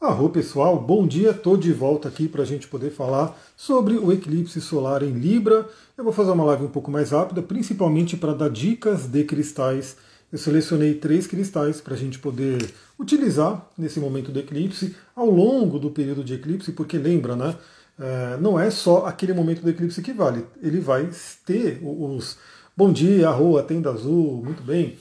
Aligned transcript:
Arro 0.00 0.30
pessoal, 0.30 0.80
bom 0.80 1.06
dia, 1.06 1.28
estou 1.28 1.58
de 1.58 1.74
volta 1.74 2.08
aqui 2.08 2.26
para 2.26 2.40
a 2.40 2.46
gente 2.46 2.66
poder 2.66 2.88
falar 2.88 3.38
sobre 3.54 3.98
o 3.98 4.10
eclipse 4.10 4.58
solar 4.58 5.02
em 5.02 5.12
Libra. 5.12 5.68
Eu 5.94 6.02
vou 6.02 6.10
fazer 6.10 6.30
uma 6.30 6.44
live 6.44 6.64
um 6.64 6.70
pouco 6.70 6.90
mais 6.90 7.10
rápida, 7.10 7.42
principalmente 7.42 8.16
para 8.16 8.32
dar 8.32 8.48
dicas 8.48 9.06
de 9.06 9.24
cristais. 9.24 9.98
Eu 10.32 10.38
selecionei 10.38 10.94
três 10.94 11.26
cristais 11.26 11.82
para 11.82 11.92
a 11.92 11.96
gente 11.98 12.18
poder 12.18 12.72
utilizar 12.98 13.68
nesse 13.76 14.00
momento 14.00 14.32
do 14.32 14.38
eclipse, 14.38 14.96
ao 15.14 15.28
longo 15.28 15.78
do 15.78 15.90
período 15.90 16.24
de 16.24 16.32
eclipse, 16.32 16.72
porque 16.72 16.96
lembra, 16.96 17.36
né? 17.36 17.54
É, 17.98 18.38
não 18.40 18.58
é 18.58 18.70
só 18.70 19.04
aquele 19.04 19.34
momento 19.34 19.60
do 19.60 19.68
eclipse 19.68 20.00
que 20.00 20.14
vale, 20.14 20.46
ele 20.62 20.80
vai 20.80 21.10
ter 21.44 21.78
os 21.82 22.38
bom 22.74 22.90
dia, 22.90 23.28
arroa, 23.28 23.62
tenda 23.62 23.90
azul, 23.90 24.42
muito 24.42 24.62
bem 24.62 24.96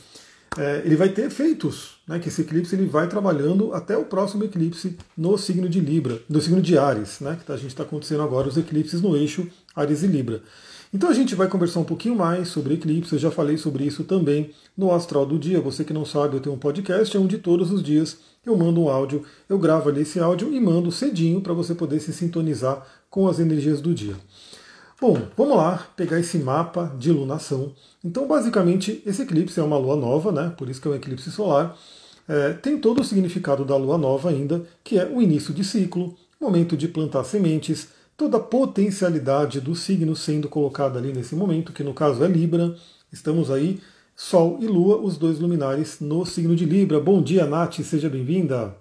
é, 0.59 0.81
ele 0.83 0.97
vai 0.97 1.07
ter 1.07 1.27
efeitos, 1.27 1.91
né, 2.05 2.19
que 2.19 2.27
esse 2.27 2.41
eclipse 2.41 2.75
ele 2.75 2.85
vai 2.85 3.07
trabalhando 3.07 3.73
até 3.73 3.97
o 3.97 4.03
próximo 4.03 4.43
eclipse 4.43 4.97
no 5.17 5.37
signo 5.37 5.69
de 5.69 5.79
Libra, 5.79 6.21
no 6.27 6.41
signo 6.41 6.61
de 6.61 6.77
Ares, 6.77 7.21
né, 7.21 7.37
que 7.39 7.45
tá, 7.45 7.53
a 7.53 7.57
gente 7.57 7.69
está 7.69 7.83
acontecendo 7.83 8.21
agora 8.21 8.49
os 8.49 8.57
eclipses 8.57 9.01
no 9.01 9.15
eixo 9.15 9.47
Ares 9.73 10.03
e 10.03 10.07
Libra. 10.07 10.43
Então 10.93 11.09
a 11.09 11.13
gente 11.13 11.33
vai 11.33 11.47
conversar 11.47 11.79
um 11.79 11.85
pouquinho 11.85 12.15
mais 12.15 12.49
sobre 12.49 12.73
eclipse, 12.73 13.13
eu 13.13 13.19
já 13.19 13.31
falei 13.31 13.57
sobre 13.57 13.85
isso 13.85 14.03
também 14.03 14.49
no 14.75 14.91
Astral 14.91 15.25
do 15.25 15.39
Dia. 15.39 15.61
Você 15.61 15.83
que 15.83 15.93
não 15.93 16.03
sabe, 16.03 16.35
eu 16.35 16.41
tenho 16.41 16.55
um 16.55 16.59
podcast 16.59 17.15
onde 17.17 17.37
todos 17.37 17.71
os 17.71 17.81
dias 17.81 18.17
eu 18.45 18.57
mando 18.57 18.81
um 18.81 18.89
áudio, 18.89 19.23
eu 19.47 19.59
gravo 19.59 19.87
ali 19.87 20.01
esse 20.01 20.19
áudio 20.19 20.51
e 20.51 20.59
mando 20.59 20.91
cedinho 20.91 21.41
para 21.41 21.53
você 21.53 21.75
poder 21.75 21.99
se 21.99 22.11
sintonizar 22.11 22.85
com 23.09 23.27
as 23.27 23.39
energias 23.39 23.79
do 23.79 23.93
dia. 23.93 24.15
Bom, 25.01 25.17
vamos 25.37 25.55
lá 25.55 25.87
pegar 25.95 26.19
esse 26.19 26.37
mapa 26.37 26.93
de 26.99 27.09
lunação. 27.09 27.71
Então, 28.03 28.27
basicamente, 28.27 29.01
esse 29.05 29.21
eclipse 29.21 29.57
é 29.57 29.63
uma 29.63 29.77
lua 29.77 29.95
nova, 29.95 30.29
né? 30.29 30.53
Por 30.57 30.69
isso 30.69 30.81
que 30.81 30.89
é 30.89 30.91
um 30.91 30.95
eclipse 30.95 31.31
solar. 31.31 31.77
É, 32.27 32.51
tem 32.51 32.77
todo 32.77 32.99
o 32.99 33.03
significado 33.03 33.63
da 33.63 33.77
lua 33.77 33.97
nova 33.97 34.29
ainda, 34.29 34.61
que 34.83 34.99
é 34.99 35.05
o 35.05 35.21
início 35.21 35.53
de 35.53 35.63
ciclo, 35.63 36.17
momento 36.39 36.75
de 36.75 36.89
plantar 36.89 37.23
sementes, 37.23 37.87
toda 38.17 38.35
a 38.35 38.41
potencialidade 38.41 39.61
do 39.61 39.73
signo 39.73 40.17
sendo 40.17 40.49
colocada 40.49 40.99
ali 40.99 41.13
nesse 41.13 41.33
momento, 41.33 41.71
que 41.71 41.81
no 41.81 41.93
caso 41.93 42.21
é 42.21 42.27
Libra. 42.27 42.75
Estamos 43.09 43.49
aí, 43.49 43.79
Sol 44.17 44.57
e 44.59 44.67
Lua, 44.67 44.97
os 44.97 45.17
dois 45.17 45.39
luminares 45.39 46.01
no 46.01 46.25
signo 46.25 46.57
de 46.57 46.65
Libra. 46.65 46.99
Bom 46.99 47.21
dia, 47.21 47.45
Nath, 47.45 47.79
seja 47.83 48.09
bem-vinda. 48.09 48.75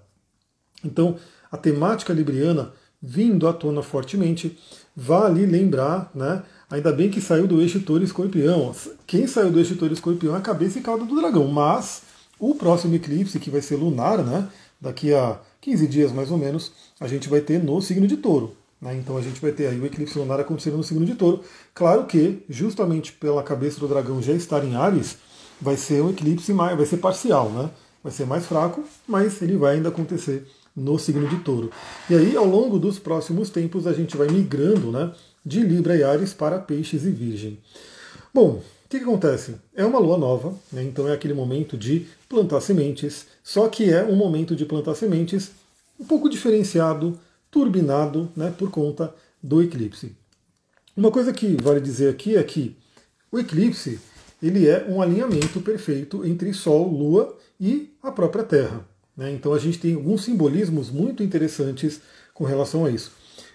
Então, 0.84 1.14
a 1.50 1.56
temática 1.56 2.12
libriana 2.12 2.72
vindo 3.02 3.46
à 3.48 3.52
tona 3.52 3.82
fortemente. 3.82 4.58
Vale 4.96 5.46
lembrar, 5.46 6.10
né? 6.14 6.42
Ainda 6.70 6.92
bem 6.92 7.08
que 7.10 7.20
saiu 7.20 7.46
do 7.46 7.60
eixo 7.60 7.80
touro 7.80 8.04
escorpião. 8.04 8.74
Quem 9.06 9.26
saiu 9.26 9.50
do 9.50 9.58
eixo 9.58 9.76
touro 9.76 9.94
escorpião 9.94 10.34
é 10.34 10.38
a 10.38 10.42
cabeça 10.42 10.78
e 10.78 10.82
cauda 10.82 11.04
do 11.04 11.16
dragão. 11.16 11.46
Mas 11.48 12.02
o 12.38 12.54
próximo 12.54 12.94
eclipse, 12.94 13.38
que 13.38 13.50
vai 13.50 13.62
ser 13.62 13.76
lunar, 13.76 14.22
né? 14.24 14.48
Daqui 14.80 15.14
a 15.14 15.40
15 15.60 15.86
dias 15.86 16.12
mais 16.12 16.30
ou 16.30 16.38
menos, 16.38 16.72
a 17.00 17.08
gente 17.08 17.28
vai 17.28 17.40
ter 17.40 17.62
no 17.62 17.80
signo 17.80 18.06
de 18.06 18.16
touro. 18.16 18.56
Né? 18.80 18.96
Então 18.96 19.16
a 19.16 19.20
gente 19.20 19.40
vai 19.40 19.52
ter 19.52 19.66
aí 19.66 19.78
o 19.78 19.86
eclipse 19.86 20.18
lunar 20.18 20.38
acontecendo 20.40 20.76
no 20.76 20.84
signo 20.84 21.04
de 21.04 21.14
touro. 21.14 21.42
Claro 21.74 22.04
que, 22.04 22.44
justamente 22.48 23.12
pela 23.12 23.42
cabeça 23.42 23.80
do 23.80 23.88
dragão 23.88 24.22
já 24.22 24.32
estar 24.32 24.64
em 24.64 24.76
Ares, 24.76 25.18
vai 25.60 25.76
ser 25.76 26.02
um 26.02 26.10
eclipse 26.10 26.52
mais, 26.52 26.76
vai 26.76 26.86
ser 26.86 26.98
parcial, 26.98 27.50
né? 27.50 27.70
Vai 28.02 28.12
ser 28.12 28.26
mais 28.26 28.46
fraco, 28.46 28.84
mas 29.06 29.42
ele 29.42 29.56
vai 29.56 29.76
ainda 29.76 29.88
acontecer 29.88 30.46
no 30.78 30.98
signo 30.98 31.28
de 31.28 31.38
touro. 31.38 31.70
E 32.08 32.14
aí, 32.14 32.36
ao 32.36 32.46
longo 32.46 32.78
dos 32.78 32.98
próximos 32.98 33.50
tempos, 33.50 33.86
a 33.86 33.92
gente 33.92 34.16
vai 34.16 34.28
migrando 34.28 34.92
né, 34.92 35.12
de 35.44 35.60
Libra 35.60 35.96
e 35.96 36.02
Ares 36.02 36.32
para 36.32 36.58
Peixes 36.58 37.04
e 37.04 37.10
Virgem. 37.10 37.58
Bom, 38.32 38.62
o 38.62 38.88
que, 38.88 38.98
que 38.98 39.04
acontece? 39.04 39.56
É 39.74 39.84
uma 39.84 39.98
lua 39.98 40.16
nova, 40.16 40.54
né, 40.72 40.82
então 40.82 41.08
é 41.08 41.12
aquele 41.12 41.34
momento 41.34 41.76
de 41.76 42.06
plantar 42.28 42.60
sementes, 42.60 43.26
só 43.42 43.68
que 43.68 43.90
é 43.90 44.04
um 44.04 44.16
momento 44.16 44.54
de 44.54 44.64
plantar 44.64 44.94
sementes 44.94 45.50
um 45.98 46.04
pouco 46.04 46.28
diferenciado, 46.28 47.18
turbinado 47.50 48.30
né, 48.36 48.54
por 48.56 48.70
conta 48.70 49.14
do 49.42 49.62
eclipse. 49.62 50.14
Uma 50.96 51.10
coisa 51.10 51.32
que 51.32 51.56
vale 51.62 51.80
dizer 51.80 52.08
aqui 52.08 52.36
é 52.36 52.42
que 52.42 52.76
o 53.30 53.38
eclipse 53.38 53.98
ele 54.42 54.68
é 54.68 54.86
um 54.88 55.02
alinhamento 55.02 55.60
perfeito 55.60 56.24
entre 56.24 56.52
Sol, 56.54 56.88
Lua 56.88 57.36
e 57.60 57.92
a 58.02 58.10
própria 58.10 58.44
Terra. 58.44 58.87
Né? 59.18 59.32
Então 59.32 59.52
a 59.52 59.58
gente 59.58 59.80
tem 59.80 59.94
alguns 59.94 60.22
simbolismos 60.22 60.90
muito 60.90 61.24
interessantes 61.24 62.00
com 62.32 62.44
relação 62.44 62.84
a 62.84 62.90
isso. 62.90 63.10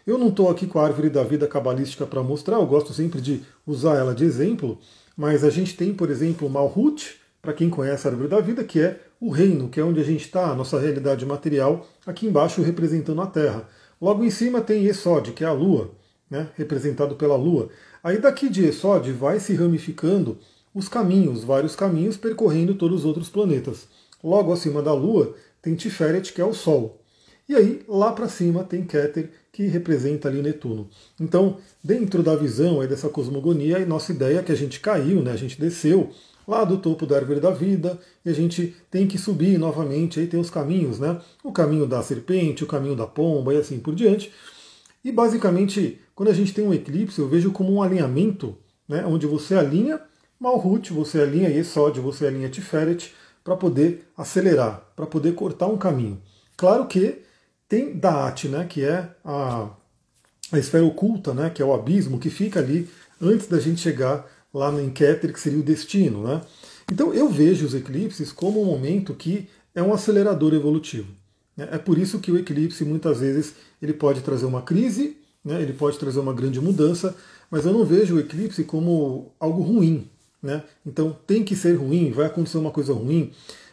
Eu 0.06 0.18
não 0.18 0.28
estou 0.28 0.50
aqui 0.50 0.68
com 0.68 0.78
a 0.78 0.84
árvore 0.84 1.10
da 1.10 1.24
vida 1.24 1.48
cabalística 1.48 2.06
para 2.06 2.22
mostrar, 2.22 2.58
eu 2.58 2.68
gosto 2.68 2.94
sempre 2.94 3.22
de 3.22 3.42
usar 3.66 3.96
ela 3.96 4.14
de 4.14 4.26
exemplo, 4.26 4.78
mas 5.16 5.46
a 5.46 5.50
gente 5.50 5.78
tem, 5.78 5.94
por 5.94 6.10
exemplo, 6.10 6.50
Malhut, 6.50 7.16
para 7.42 7.54
quem 7.54 7.70
conhece 7.70 8.06
a 8.06 8.12
árvore 8.12 8.28
da 8.28 8.42
vida, 8.42 8.64
que 8.66 8.82
é 8.82 9.00
o 9.22 9.30
reino, 9.30 9.70
que 9.70 9.80
é 9.80 9.84
onde 9.84 10.02
a 10.02 10.04
gente 10.04 10.26
está, 10.26 10.52
a 10.52 10.56
nossa 10.56 10.78
realidade 10.78 11.26
material, 11.26 11.88
aqui 12.06 12.28
embaixo 12.28 12.62
representando 12.62 13.22
a 13.22 13.28
Terra. 13.28 13.70
Logo 14.02 14.26
em 14.26 14.30
cima 14.30 14.60
tem 14.60 14.86
Esod, 14.86 15.32
que 15.32 15.46
é 15.46 15.48
a 15.48 15.54
Lua, 15.54 15.92
né, 16.30 16.50
representado 16.56 17.16
pela 17.16 17.38
Lua. 17.38 17.70
Aí 18.04 18.18
daqui 18.18 18.50
de 18.50 18.66
Esod 18.66 19.10
vai 19.14 19.40
se 19.40 19.56
ramificando 19.56 20.38
os 20.76 20.90
caminhos, 20.90 21.46
vários 21.46 21.74
caminhos 21.74 22.18
percorrendo 22.18 22.76
todos 22.76 23.00
os 23.00 23.06
outros 23.06 23.30
planetas. 23.30 23.88
Logo 24.22 24.52
acima 24.52 24.82
da 24.82 24.94
Lua 24.94 25.36
tem 25.64 25.74
Tiferet, 25.74 26.32
que 26.32 26.42
é 26.42 26.46
o 26.46 26.54
Sol. 26.54 27.02
E 27.50 27.56
aí, 27.56 27.82
lá 27.88 28.12
para 28.12 28.28
cima, 28.28 28.64
tem 28.64 28.84
Keter, 28.84 29.32
que 29.52 29.64
representa 29.68 30.28
ali 30.28 30.42
Netuno. 30.42 30.90
Então, 31.20 31.58
dentro 31.84 32.22
da 32.22 32.36
visão 32.36 32.82
aí 32.82 32.88
dessa 32.88 33.10
cosmogonia, 33.10 33.78
a 33.78 33.86
nossa 33.86 34.12
ideia 34.12 34.40
é 34.40 34.44
que 34.44 34.52
a 34.52 34.56
gente 34.56 34.80
caiu, 34.80 35.22
né? 35.22 35.32
a 35.32 35.38
gente 35.38 35.60
desceu 35.60 36.12
lá 36.48 36.66
do 36.66 36.78
topo 36.78 37.06
da 37.06 37.16
árvore 37.16 37.40
da 37.40 37.52
vida, 37.52 37.98
e 38.26 38.30
a 38.30 38.34
gente 38.34 38.76
tem 38.92 39.08
que 39.08 39.18
subir 39.18 39.58
novamente, 39.58 40.20
aí 40.20 40.28
tem 40.28 40.40
os 40.40 40.50
caminhos, 40.50 41.00
né? 41.00 41.22
O 41.42 41.54
caminho 41.54 41.88
da 41.88 42.02
serpente, 42.02 42.66
o 42.66 42.68
caminho 42.68 42.96
da 42.96 43.08
pomba 43.08 43.54
e 43.54 43.58
assim 43.58 43.80
por 43.80 43.96
diante. 43.96 44.32
E 45.04 45.12
basicamente, 45.12 46.02
quando 46.14 46.30
a 46.30 46.34
gente 46.34 46.54
tem 46.54 46.68
um 46.68 46.74
eclipse, 46.74 47.20
eu 47.20 47.30
vejo 47.30 47.52
como 47.52 47.72
um 47.74 47.82
alinhamento, 47.82 48.58
né? 48.88 49.06
onde 49.06 49.26
você 49.26 49.56
alinha 49.56 50.02
Malhut, 50.40 50.92
você 50.92 51.22
alinha 51.22 51.48
Yesod, 51.48 52.02
você 52.02 52.28
alinha 52.28 52.50
Tiferet, 52.50 53.14
para 53.44 53.56
poder 53.56 54.08
acelerar, 54.18 54.82
para 54.96 55.06
poder 55.06 55.34
cortar 55.36 55.68
um 55.68 55.78
caminho. 55.78 56.22
Claro 56.56 56.88
que 56.88 57.22
tem 57.68 57.98
Daat, 57.98 58.48
né, 58.48 58.66
que 58.66 58.84
é 58.84 59.10
a, 59.24 59.70
a 60.52 60.60
esfera 60.60 60.86
oculta, 60.86 61.34
né, 61.34 61.50
que 61.50 61.62
é 61.62 61.66
o 61.66 61.74
abismo 61.74 62.20
que 62.20 62.30
fica 62.30 62.60
ali 62.60 62.90
antes 63.20 63.48
da 63.48 63.60
gente 63.60 63.82
chegar 63.82 64.26
lá 64.54 64.72
em 64.82 64.90
Keter, 64.90 65.34
que 65.34 65.40
seria 65.40 65.60
o 65.60 65.64
destino. 65.64 66.24
Né? 66.24 66.42
Então 66.92 67.14
eu 67.14 67.28
vejo 67.30 67.66
os 67.66 67.74
eclipses 67.74 68.32
como 68.32 68.62
um 68.62 68.66
momento 68.66 69.14
que 69.14 69.50
é 69.74 69.82
um 69.82 69.94
acelerador 69.94 70.54
evolutivo. 70.54 71.08
É 71.58 71.78
por 71.78 71.98
isso 71.98 72.20
que 72.20 72.32
o 72.32 72.38
eclipse 72.38 72.84
muitas 72.84 73.20
vezes 73.20 73.56
ele 73.82 73.94
pode 73.94 74.22
trazer 74.22 74.46
uma 74.46 74.62
crise, 74.62 75.18
né, 75.44 75.62
ele 75.62 75.74
pode 75.74 76.00
trazer 76.00 76.20
uma 76.20 76.34
grande 76.34 76.60
mudança, 76.60 77.16
mas 77.50 77.66
eu 77.66 77.74
não 77.74 77.86
vejo 77.86 78.16
o 78.16 78.20
eclipse 78.20 78.64
como 78.64 79.34
algo 79.40 79.62
ruim. 79.62 80.10
Né? 80.44 80.62
Então 80.86 81.18
tem 81.26 81.42
que 81.42 81.56
ser 81.56 81.76
ruim, 81.76 82.12
vai 82.12 82.26
acontecer 82.26 82.58
uma 82.58 82.70
coisa 82.70 82.94
ruim. 82.94 83.32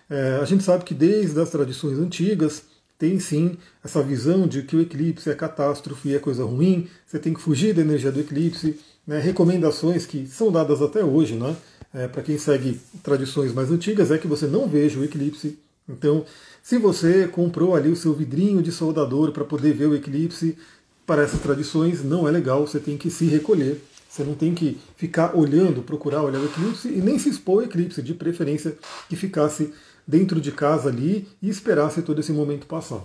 É, 0.09 0.39
a 0.41 0.45
gente 0.45 0.63
sabe 0.63 0.85
que 0.85 0.95
desde 0.95 1.39
as 1.41 1.51
tradições 1.51 1.99
antigas 1.99 2.63
tem 2.97 3.19
sim 3.19 3.57
essa 3.83 4.03
visão 4.03 4.47
de 4.47 4.63
que 4.63 4.77
o 4.77 4.81
eclipse 4.81 5.29
é 5.29 5.35
catástrofe, 5.35 6.15
é 6.15 6.19
coisa 6.19 6.45
ruim, 6.45 6.87
você 7.07 7.19
tem 7.19 7.35
que 7.35 7.41
fugir 7.41 7.75
da 7.75 7.81
energia 7.81 8.13
do 8.13 8.21
eclipse. 8.21 8.79
Né? 9.07 9.19
Recomendações 9.19 10.07
que 10.07 10.27
são 10.27 10.53
dadas 10.53 10.81
até 10.81 11.05
hoje, 11.05 11.35
né? 11.35 11.57
É, 11.93 12.07
para 12.07 12.23
quem 12.23 12.39
segue 12.39 12.81
tradições 13.03 13.53
mais 13.53 13.69
antigas, 13.73 14.13
é 14.13 14.19
que 14.19 14.29
você 14.29 14.47
não 14.47 14.69
veja 14.69 15.01
o 15.01 15.05
eclipse. 15.05 15.59
Então, 15.89 16.25
se 16.63 16.79
você 16.79 17.27
comprou 17.27 17.75
ali 17.75 17.91
o 17.91 17.97
seu 17.97 18.13
vidrinho 18.15 18.63
de 18.63 18.71
soldador 18.71 19.33
para 19.33 19.45
poder 19.45 19.73
ver 19.73 19.87
o 19.87 19.97
eclipse, 19.97 20.57
para 21.05 21.23
essas 21.23 21.41
tradições 21.41 22.05
não 22.05 22.29
é 22.29 22.31
legal, 22.31 22.65
você 22.65 22.79
tem 22.79 22.97
que 22.97 23.11
se 23.11 23.25
recolher 23.25 23.83
você 24.11 24.25
não 24.25 24.35
tem 24.35 24.53
que 24.53 24.77
ficar 24.97 25.37
olhando, 25.37 25.83
procurar 25.83 26.25
olhar 26.25 26.41
o 26.41 26.45
eclipse 26.45 26.89
e 26.89 27.01
nem 27.01 27.17
se 27.17 27.29
expor 27.29 27.63
ao 27.63 27.69
eclipse, 27.69 28.03
de 28.03 28.13
preferência 28.13 28.77
que 29.09 29.15
ficasse 29.15 29.73
dentro 30.05 30.41
de 30.41 30.51
casa 30.51 30.89
ali 30.89 31.29
e 31.41 31.49
esperasse 31.49 32.03
todo 32.03 32.19
esse 32.19 32.33
momento 32.33 32.67
passar. 32.67 33.05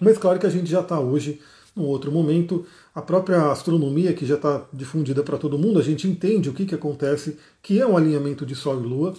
Mas 0.00 0.16
claro 0.16 0.38
que 0.38 0.46
a 0.46 0.50
gente 0.50 0.70
já 0.70 0.80
está 0.80 0.98
hoje 0.98 1.42
num 1.76 1.84
outro 1.84 2.10
momento. 2.10 2.64
A 2.94 3.02
própria 3.02 3.50
astronomia, 3.50 4.14
que 4.14 4.24
já 4.24 4.36
está 4.36 4.64
difundida 4.72 5.22
para 5.22 5.36
todo 5.36 5.58
mundo, 5.58 5.78
a 5.78 5.82
gente 5.82 6.08
entende 6.08 6.48
o 6.48 6.54
que, 6.54 6.64
que 6.64 6.74
acontece, 6.74 7.36
que 7.62 7.78
é 7.78 7.86
um 7.86 7.94
alinhamento 7.94 8.46
de 8.46 8.54
Sol 8.54 8.80
e 8.80 8.86
Lua, 8.86 9.12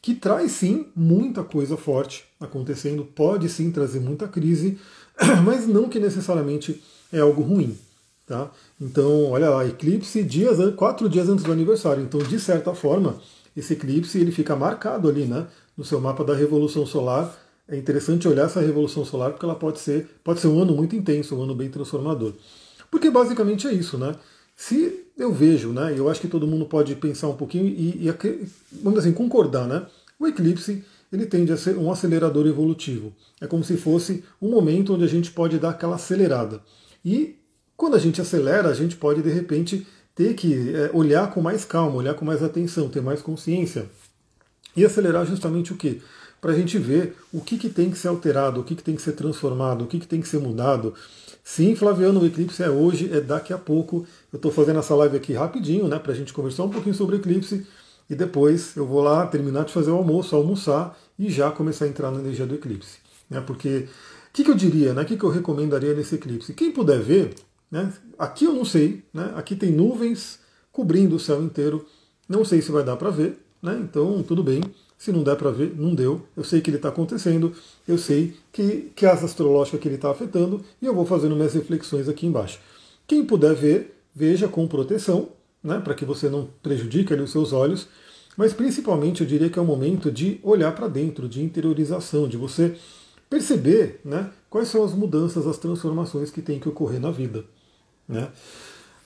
que 0.00 0.14
traz 0.14 0.52
sim 0.52 0.86
muita 0.94 1.42
coisa 1.42 1.76
forte 1.76 2.24
acontecendo, 2.38 3.04
pode 3.04 3.48
sim 3.48 3.72
trazer 3.72 3.98
muita 3.98 4.28
crise, 4.28 4.78
mas 5.44 5.66
não 5.66 5.88
que 5.88 5.98
necessariamente 5.98 6.80
é 7.12 7.18
algo 7.18 7.42
ruim. 7.42 7.76
Tá? 8.26 8.50
Então, 8.80 9.30
olha 9.30 9.50
lá, 9.50 9.66
eclipse 9.66 10.22
dias, 10.22 10.58
quatro 10.74 11.08
dias 11.08 11.28
antes 11.28 11.44
do 11.44 11.52
aniversário. 11.52 12.02
Então, 12.02 12.20
de 12.20 12.38
certa 12.38 12.72
forma, 12.74 13.20
esse 13.56 13.72
eclipse 13.74 14.18
ele 14.18 14.32
fica 14.32 14.56
marcado 14.56 15.08
ali, 15.08 15.24
né, 15.24 15.46
no 15.76 15.84
seu 15.84 16.00
mapa 16.00 16.24
da 16.24 16.34
revolução 16.34 16.86
solar. 16.86 17.36
É 17.68 17.76
interessante 17.76 18.28
olhar 18.28 18.46
essa 18.46 18.60
revolução 18.60 19.04
solar 19.04 19.30
porque 19.30 19.44
ela 19.44 19.54
pode 19.54 19.80
ser, 19.80 20.08
pode 20.22 20.40
ser 20.40 20.48
um 20.48 20.60
ano 20.60 20.74
muito 20.74 20.96
intenso, 20.96 21.36
um 21.36 21.42
ano 21.42 21.54
bem 21.54 21.68
transformador. 21.68 22.32
Porque 22.90 23.10
basicamente 23.10 23.66
é 23.66 23.72
isso, 23.72 23.98
né? 23.98 24.14
Se 24.54 25.06
eu 25.16 25.32
vejo, 25.32 25.70
né, 25.70 25.94
eu 25.96 26.08
acho 26.08 26.20
que 26.20 26.28
todo 26.28 26.46
mundo 26.46 26.66
pode 26.66 26.94
pensar 26.96 27.28
um 27.28 27.36
pouquinho 27.36 27.66
e, 27.66 28.08
e 28.08 28.48
vamos 28.82 28.98
assim 29.00 29.12
concordar, 29.12 29.66
né? 29.66 29.86
O 30.18 30.26
eclipse 30.26 30.84
ele 31.12 31.26
tende 31.26 31.52
a 31.52 31.56
ser 31.56 31.76
um 31.76 31.90
acelerador 31.90 32.46
evolutivo. 32.46 33.12
É 33.40 33.46
como 33.46 33.62
se 33.62 33.76
fosse 33.76 34.24
um 34.40 34.48
momento 34.50 34.94
onde 34.94 35.04
a 35.04 35.08
gente 35.08 35.30
pode 35.30 35.58
dar 35.58 35.70
aquela 35.70 35.96
acelerada. 35.96 36.60
E 37.04 37.36
quando 37.82 37.96
a 37.96 37.98
gente 37.98 38.20
acelera, 38.20 38.68
a 38.68 38.74
gente 38.74 38.94
pode 38.94 39.22
de 39.22 39.28
repente 39.28 39.84
ter 40.14 40.34
que 40.34 40.72
é, 40.72 40.92
olhar 40.94 41.28
com 41.32 41.40
mais 41.40 41.64
calma, 41.64 41.96
olhar 41.96 42.14
com 42.14 42.24
mais 42.24 42.40
atenção, 42.40 42.88
ter 42.88 43.02
mais 43.02 43.20
consciência. 43.20 43.86
E 44.76 44.84
acelerar 44.84 45.26
justamente 45.26 45.72
o 45.72 45.76
quê? 45.76 46.00
Para 46.40 46.52
a 46.52 46.54
gente 46.54 46.78
ver 46.78 47.16
o 47.32 47.40
que, 47.40 47.58
que 47.58 47.68
tem 47.68 47.90
que 47.90 47.98
ser 47.98 48.06
alterado, 48.06 48.60
o 48.60 48.62
que, 48.62 48.76
que 48.76 48.84
tem 48.84 48.94
que 48.94 49.02
ser 49.02 49.14
transformado, 49.14 49.82
o 49.82 49.88
que, 49.88 49.98
que 49.98 50.06
tem 50.06 50.20
que 50.20 50.28
ser 50.28 50.38
mudado. 50.38 50.94
Sim, 51.42 51.74
Flaviano, 51.74 52.20
o 52.20 52.26
eclipse 52.26 52.62
é 52.62 52.70
hoje, 52.70 53.10
é 53.12 53.20
daqui 53.20 53.52
a 53.52 53.58
pouco. 53.58 54.06
Eu 54.32 54.36
estou 54.36 54.52
fazendo 54.52 54.78
essa 54.78 54.94
live 54.94 55.16
aqui 55.16 55.32
rapidinho, 55.32 55.88
né, 55.88 55.98
para 55.98 56.12
a 56.12 56.14
gente 56.14 56.32
conversar 56.32 56.62
um 56.62 56.70
pouquinho 56.70 56.94
sobre 56.94 57.16
eclipse. 57.16 57.66
E 58.08 58.14
depois 58.14 58.76
eu 58.76 58.86
vou 58.86 59.02
lá 59.02 59.26
terminar 59.26 59.64
de 59.64 59.72
fazer 59.72 59.90
o 59.90 59.96
almoço, 59.96 60.36
almoçar 60.36 60.96
e 61.18 61.28
já 61.28 61.50
começar 61.50 61.86
a 61.86 61.88
entrar 61.88 62.12
na 62.12 62.20
energia 62.20 62.46
do 62.46 62.54
eclipse. 62.54 62.98
Né, 63.28 63.42
porque 63.44 63.88
o 64.28 64.32
que, 64.32 64.44
que 64.44 64.50
eu 64.52 64.54
diria, 64.54 64.94
né, 64.94 65.02
o 65.02 65.04
que, 65.04 65.16
que 65.16 65.24
eu 65.24 65.30
recomendaria 65.30 65.92
nesse 65.94 66.14
eclipse? 66.14 66.54
Quem 66.54 66.70
puder 66.70 67.00
ver, 67.00 67.34
né, 67.72 67.92
aqui 68.18 68.44
eu 68.44 68.52
não 68.52 68.64
sei, 68.64 69.02
né, 69.12 69.32
aqui 69.34 69.56
tem 69.56 69.72
nuvens 69.72 70.38
cobrindo 70.70 71.16
o 71.16 71.20
céu 71.20 71.42
inteiro, 71.42 71.86
não 72.28 72.44
sei 72.44 72.60
se 72.62 72.70
vai 72.70 72.84
dar 72.84 72.96
para 72.96 73.10
ver, 73.10 73.38
né, 73.62 73.80
então 73.82 74.22
tudo 74.22 74.44
bem. 74.44 74.62
Se 74.98 75.10
não 75.10 75.24
der 75.24 75.34
para 75.34 75.50
ver, 75.50 75.74
não 75.76 75.96
deu. 75.96 76.22
Eu 76.36 76.44
sei 76.44 76.60
que 76.60 76.70
ele 76.70 76.76
está 76.76 76.88
acontecendo, 76.88 77.52
eu 77.88 77.98
sei 77.98 78.36
que, 78.52 78.92
que 78.94 79.04
asa 79.04 79.24
astrológica 79.24 79.76
que 79.76 79.88
ele 79.88 79.96
está 79.96 80.08
afetando. 80.08 80.64
E 80.80 80.86
eu 80.86 80.94
vou 80.94 81.04
fazendo 81.04 81.34
minhas 81.34 81.54
reflexões 81.54 82.08
aqui 82.08 82.24
embaixo. 82.24 82.60
Quem 83.04 83.24
puder 83.24 83.52
ver, 83.52 84.00
veja 84.14 84.46
com 84.46 84.64
proteção, 84.68 85.30
né, 85.60 85.80
para 85.80 85.94
que 85.94 86.04
você 86.04 86.28
não 86.28 86.48
prejudique 86.62 87.12
ali 87.12 87.20
os 87.20 87.32
seus 87.32 87.52
olhos, 87.52 87.88
mas 88.36 88.52
principalmente 88.52 89.22
eu 89.22 89.26
diria 89.26 89.50
que 89.50 89.58
é 89.58 89.62
o 89.62 89.64
momento 89.64 90.08
de 90.08 90.38
olhar 90.40 90.72
para 90.72 90.86
dentro, 90.86 91.28
de 91.28 91.42
interiorização, 91.42 92.28
de 92.28 92.36
você 92.36 92.76
perceber 93.28 94.00
né, 94.04 94.30
quais 94.48 94.68
são 94.68 94.84
as 94.84 94.92
mudanças, 94.92 95.48
as 95.48 95.58
transformações 95.58 96.30
que 96.30 96.40
tem 96.40 96.60
que 96.60 96.68
ocorrer 96.68 97.00
na 97.00 97.10
vida. 97.10 97.44
Né? 98.08 98.28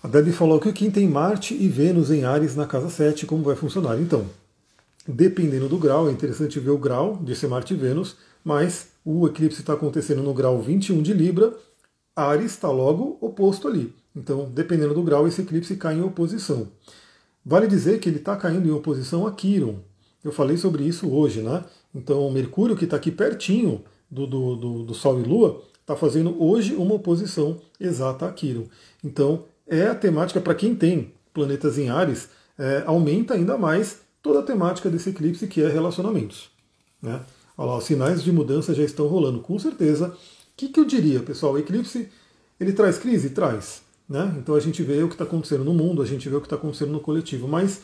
A 0.03 0.09
Debbie 0.09 0.33
falou 0.33 0.61
que 0.61 0.73
quem 0.73 0.91
tem 0.91 1.09
Marte 1.09 1.55
e 1.55 1.69
Vênus 1.69 2.11
em 2.11 2.25
Ares 2.25 2.55
na 2.55 2.67
casa 2.67 2.89
7, 2.89 3.27
como 3.27 3.43
vai 3.43 3.57
funcionar? 3.57 4.01
Então, 4.01 4.27
dependendo 5.07 5.69
do 5.69 5.79
grau, 5.79 6.09
é 6.09 6.13
interessante 6.13 6.61
ver 6.61 6.71
o 6.71 6.79
grau 6.79 7.19
de 7.23 7.35
ser 7.35 7.49
Marte 7.49 7.75
e 7.75 7.77
Vênus, 7.77 8.17
mas 8.45 8.89
o 9.05 9.27
eclipse 9.27 9.61
está 9.61 9.73
acontecendo 9.73 10.23
no 10.23 10.33
grau 10.33 10.61
21 10.61 11.03
de 11.03 11.13
Libra, 11.13 11.55
Ares 12.15 12.53
está 12.53 12.71
logo 12.71 13.19
oposto 13.21 13.69
ali. 13.69 13.93
Então, 14.15 14.51
dependendo 14.53 14.95
do 14.95 15.03
grau, 15.03 15.29
esse 15.29 15.43
eclipse 15.43 15.77
cai 15.77 15.97
em 15.97 16.03
oposição. 16.03 16.69
Vale 17.45 17.67
dizer 17.67 18.01
que 18.01 18.09
ele 18.09 18.17
está 18.17 18.35
caindo 18.35 18.67
em 18.67 18.73
oposição 18.73 19.27
a 19.27 19.33
Quiron. 19.33 19.77
Eu 20.25 20.33
falei 20.33 20.57
sobre 20.57 20.85
isso 20.85 21.09
hoje, 21.09 21.43
né? 21.43 21.65
Então, 21.95 22.29
Mercúrio, 22.31 22.77
que 22.77 22.85
está 22.85 22.97
aqui 22.97 23.11
pertinho 23.11 23.85
do, 24.11 24.27
do, 24.27 24.57
do, 24.57 24.83
do 24.85 24.95
Sol 24.95 25.21
e 25.21 25.23
Lua, 25.23 25.63
está 25.87 25.95
fazendo 25.95 26.43
hoje 26.43 26.75
uma 26.75 26.95
oposição 26.95 27.61
exata 27.79 28.27
a 28.27 28.33
Quiron. 28.33 28.65
Então, 29.05 29.45
é 29.69 29.87
a 29.87 29.95
temática 29.95 30.41
para 30.41 30.55
quem 30.55 30.75
tem 30.75 31.13
planetas 31.33 31.79
em 31.79 31.89
Ares, 31.89 32.29
é, 32.59 32.83
aumenta 32.87 33.35
ainda 33.35 33.57
mais 33.57 34.01
toda 34.21 34.41
a 34.41 34.43
temática 34.43 34.91
desse 34.91 35.11
eclipse 35.11 35.47
que 35.47 35.63
é 35.63 35.69
relacionamentos. 35.69 36.51
Né? 37.01 37.21
Olha 37.57 37.71
lá, 37.71 37.79
os 37.79 37.85
sinais 37.85 38.21
de 38.21 38.33
mudança 38.33 38.75
já 38.75 38.83
estão 38.83 39.07
rolando, 39.07 39.41
com 39.41 39.57
certeza. 39.61 40.09
O 40.09 40.13
que, 40.57 40.69
que 40.69 40.81
eu 40.81 40.85
diria, 40.85 41.21
pessoal? 41.21 41.53
O 41.53 41.59
eclipse 41.59 42.09
ele 42.59 42.73
traz 42.73 42.99
crise? 42.99 43.31
Traz. 43.31 43.83
Né? 44.09 44.35
Então 44.39 44.57
a 44.57 44.61
gente 44.61 44.83
vê 44.83 45.03
o 45.03 45.09
que 45.09 45.15
está 45.15 45.25
acontecendo 45.25 45.63
no 45.63 45.73
mundo, 45.73 46.03
a 46.03 46.07
gente 46.07 46.29
vê 46.29 46.35
o 46.35 46.41
que 46.41 46.47
está 46.47 46.57
acontecendo 46.57 46.91
no 46.91 47.01
coletivo. 47.01 47.47
Mas 47.47 47.83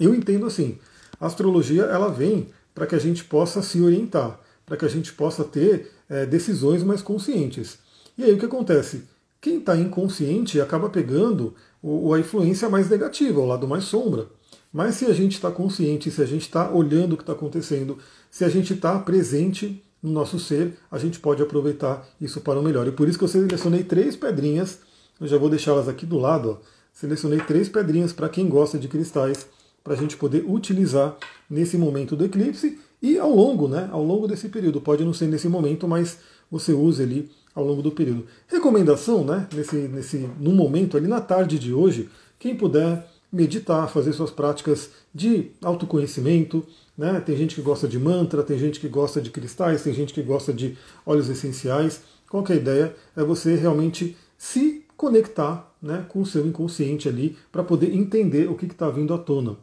eu 0.00 0.12
entendo 0.12 0.46
assim, 0.46 0.78
a 1.20 1.26
astrologia 1.26 1.82
ela 1.82 2.08
vem 2.08 2.48
para 2.74 2.86
que 2.86 2.94
a 2.94 2.98
gente 2.98 3.24
possa 3.24 3.62
se 3.62 3.80
orientar, 3.80 4.40
para 4.66 4.76
que 4.76 4.84
a 4.84 4.88
gente 4.88 5.12
possa 5.12 5.44
ter 5.44 5.92
é, 6.10 6.26
decisões 6.26 6.82
mais 6.82 7.00
conscientes. 7.00 7.78
E 8.18 8.24
aí 8.24 8.32
o 8.32 8.38
que 8.38 8.44
acontece? 8.44 9.04
Quem 9.40 9.58
está 9.58 9.76
inconsciente 9.76 10.60
acaba 10.60 10.90
pegando 10.90 11.54
o, 11.80 12.12
a 12.12 12.18
influência 12.18 12.68
mais 12.68 12.90
negativa, 12.90 13.40
o 13.40 13.46
lado 13.46 13.68
mais 13.68 13.84
sombra. 13.84 14.26
Mas 14.72 14.96
se 14.96 15.06
a 15.06 15.12
gente 15.12 15.34
está 15.34 15.50
consciente, 15.50 16.10
se 16.10 16.20
a 16.20 16.26
gente 16.26 16.42
está 16.42 16.70
olhando 16.70 17.12
o 17.12 17.16
que 17.16 17.22
está 17.22 17.32
acontecendo, 17.32 17.96
se 18.30 18.44
a 18.44 18.48
gente 18.48 18.74
está 18.74 18.98
presente 18.98 19.82
no 20.02 20.10
nosso 20.10 20.38
ser, 20.38 20.76
a 20.90 20.98
gente 20.98 21.20
pode 21.20 21.42
aproveitar 21.42 22.06
isso 22.20 22.40
para 22.40 22.58
o 22.58 22.62
melhor. 22.62 22.86
E 22.86 22.92
por 22.92 23.08
isso 23.08 23.16
que 23.16 23.24
eu 23.24 23.28
selecionei 23.28 23.84
três 23.84 24.16
pedrinhas, 24.16 24.80
eu 25.20 25.26
já 25.26 25.38
vou 25.38 25.48
deixá-las 25.48 25.88
aqui 25.88 26.04
do 26.04 26.18
lado. 26.18 26.50
Ó. 26.50 26.66
Selecionei 26.92 27.38
três 27.40 27.68
pedrinhas 27.68 28.12
para 28.12 28.28
quem 28.28 28.48
gosta 28.48 28.78
de 28.78 28.88
cristais, 28.88 29.46
para 29.84 29.94
a 29.94 29.96
gente 29.96 30.16
poder 30.16 30.44
utilizar 30.46 31.16
nesse 31.48 31.78
momento 31.78 32.16
do 32.16 32.24
eclipse 32.24 32.78
e 33.06 33.18
ao 33.18 33.32
longo, 33.32 33.68
né, 33.68 33.88
ao 33.92 34.02
longo 34.02 34.26
desse 34.26 34.48
período. 34.48 34.80
Pode 34.80 35.04
não 35.04 35.14
ser 35.14 35.28
nesse 35.28 35.48
momento, 35.48 35.86
mas 35.86 36.18
você 36.50 36.72
use 36.72 37.00
ali 37.00 37.30
ao 37.54 37.64
longo 37.64 37.80
do 37.80 37.92
período. 37.92 38.26
Recomendação, 38.48 39.24
né, 39.24 39.46
nesse, 39.54 39.76
nesse, 39.76 40.28
no 40.40 40.50
momento 40.50 40.96
ali 40.96 41.06
na 41.06 41.20
tarde 41.20 41.56
de 41.56 41.72
hoje, 41.72 42.08
quem 42.36 42.56
puder 42.56 43.06
meditar, 43.32 43.88
fazer 43.88 44.12
suas 44.12 44.30
práticas 44.32 44.90
de 45.14 45.52
autoconhecimento. 45.62 46.64
Né? 46.98 47.20
Tem 47.20 47.36
gente 47.36 47.54
que 47.54 47.62
gosta 47.62 47.86
de 47.86 47.98
mantra, 47.98 48.42
tem 48.42 48.58
gente 48.58 48.80
que 48.80 48.88
gosta 48.88 49.20
de 49.20 49.30
cristais, 49.30 49.82
tem 49.82 49.92
gente 49.92 50.12
que 50.12 50.22
gosta 50.22 50.52
de 50.52 50.76
óleos 51.04 51.28
essenciais. 51.28 52.00
Qual 52.28 52.42
que 52.42 52.52
é 52.52 52.56
a 52.56 52.58
ideia? 52.58 52.96
É 53.14 53.22
você 53.22 53.54
realmente 53.54 54.16
se 54.36 54.84
conectar 54.96 55.72
né, 55.80 56.04
com 56.08 56.22
o 56.22 56.26
seu 56.26 56.44
inconsciente 56.44 57.08
ali 57.08 57.36
para 57.52 57.62
poder 57.62 57.94
entender 57.94 58.50
o 58.50 58.56
que 58.56 58.66
está 58.66 58.90
vindo 58.90 59.14
à 59.14 59.18
tona. 59.18 59.56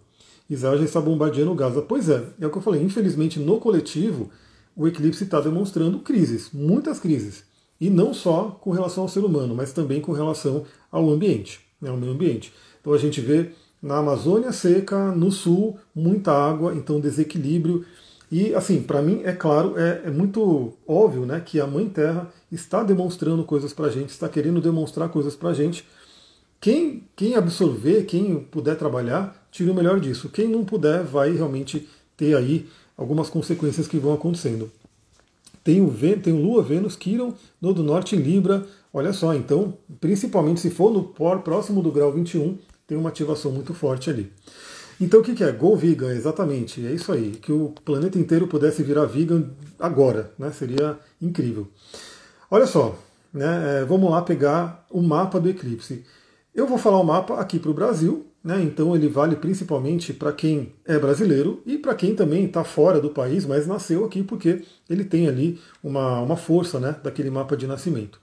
Israel 0.53 0.83
está 0.83 1.01
bombardeando 1.01 1.53
Gaza. 1.55 1.81
Pois 1.81 2.09
é, 2.09 2.23
é 2.39 2.47
o 2.47 2.49
que 2.49 2.57
eu 2.57 2.61
falei. 2.61 2.81
Infelizmente, 2.81 3.39
no 3.39 3.59
coletivo, 3.59 4.29
o 4.75 4.87
eclipse 4.87 5.23
está 5.23 5.39
demonstrando 5.39 5.99
crises, 5.99 6.49
muitas 6.53 6.99
crises. 6.99 7.43
E 7.79 7.89
não 7.89 8.13
só 8.13 8.57
com 8.61 8.71
relação 8.71 9.03
ao 9.03 9.09
ser 9.09 9.19
humano, 9.19 9.53
mas 9.53 9.73
também 9.73 9.99
com 9.99 10.13
relação 10.13 10.65
ao 10.91 11.09
ambiente, 11.09 11.59
né, 11.81 11.89
ao 11.89 11.97
meio 11.97 12.13
ambiente. 12.13 12.53
Então 12.79 12.93
a 12.93 12.97
gente 12.97 13.19
vê 13.19 13.51
na 13.81 13.97
Amazônia 13.97 14.51
seca, 14.51 15.11
no 15.11 15.31
sul 15.31 15.77
muita 15.93 16.31
água, 16.31 16.73
então 16.73 16.99
desequilíbrio. 16.99 17.85
E 18.31 18.55
assim, 18.55 18.81
para 18.81 19.01
mim 19.01 19.21
é 19.23 19.33
claro, 19.33 19.77
é, 19.77 20.03
é, 20.05 20.09
muito 20.09 20.73
óbvio, 20.87 21.25
né, 21.25 21.41
que 21.45 21.59
a 21.59 21.67
Mãe 21.67 21.87
Terra 21.89 22.31
está 22.51 22.83
demonstrando 22.83 23.43
coisas 23.43 23.73
para 23.73 23.87
a 23.87 23.89
gente, 23.89 24.09
está 24.09 24.29
querendo 24.29 24.61
demonstrar 24.61 25.09
coisas 25.09 25.35
para 25.35 25.49
a 25.49 25.53
gente. 25.53 25.85
Quem, 26.63 27.03
quem 27.13 27.35
absorver, 27.35 28.05
quem 28.05 28.39
puder 28.39 28.77
trabalhar, 28.77 29.45
tira 29.51 29.69
o 29.69 29.75
melhor 29.75 29.99
disso. 29.99 30.29
Quem 30.29 30.47
não 30.47 30.63
puder, 30.63 31.03
vai 31.03 31.33
realmente 31.33 31.89
ter 32.15 32.37
aí 32.37 32.69
algumas 32.95 33.29
consequências 33.29 33.85
que 33.85 33.97
vão 33.97 34.13
acontecendo. 34.13 34.71
Tem 35.61 35.81
o, 35.81 35.93
tem 36.23 36.31
o 36.31 36.41
Lua, 36.41 36.63
Vênus, 36.63 36.95
Quiron, 36.95 37.33
no 37.59 37.73
do 37.73 37.83
Norte 37.83 38.15
Libra. 38.15 38.65
Olha 38.93 39.11
só, 39.11 39.33
então, 39.33 39.77
principalmente 39.99 40.61
se 40.61 40.69
for 40.69 40.89
no 40.89 41.03
próximo 41.03 41.83
do 41.83 41.91
grau 41.91 42.13
21, 42.13 42.57
tem 42.87 42.97
uma 42.97 43.09
ativação 43.09 43.51
muito 43.51 43.73
forte 43.73 44.09
ali. 44.09 44.31
Então 45.01 45.19
o 45.19 45.23
que 45.23 45.43
é? 45.43 45.51
Go 45.51 45.75
vegan, 45.75 46.13
exatamente. 46.13 46.87
É 46.87 46.93
isso 46.93 47.11
aí. 47.11 47.31
Que 47.31 47.51
o 47.51 47.73
planeta 47.83 48.17
inteiro 48.17 48.47
pudesse 48.47 48.83
virar 48.83 49.03
vegan 49.03 49.49
agora, 49.77 50.31
né? 50.39 50.49
Seria 50.53 50.97
incrível. 51.21 51.67
Olha 52.49 52.65
só, 52.65 52.97
né? 53.33 53.81
É, 53.81 53.83
vamos 53.83 54.09
lá 54.09 54.21
pegar 54.21 54.85
o 54.89 55.01
mapa 55.01 55.41
do 55.41 55.49
eclipse. 55.49 56.05
Eu 56.55 56.67
vou 56.67 56.77
falar 56.77 56.99
o 56.99 57.03
mapa 57.03 57.39
aqui 57.39 57.57
para 57.57 57.71
o 57.71 57.73
Brasil, 57.73 58.27
né? 58.43 58.61
Então 58.61 58.95
ele 58.95 59.07
vale 59.07 59.35
principalmente 59.35 60.13
para 60.13 60.31
quem 60.31 60.73
é 60.85 60.99
brasileiro 60.99 61.63
e 61.65 61.79
para 61.79 61.95
quem 61.95 62.13
também 62.13 62.45
está 62.45 62.63
fora 62.63 63.01
do 63.01 63.09
país, 63.09 63.43
mas 63.43 63.65
nasceu 63.65 64.05
aqui 64.05 64.21
porque 64.21 64.61
ele 64.87 65.03
tem 65.03 65.27
ali 65.27 65.59
uma, 65.83 66.21
uma 66.21 66.37
força 66.37 66.79
né, 66.79 66.95
daquele 67.03 67.31
mapa 67.31 67.57
de 67.57 67.65
nascimento. 67.65 68.19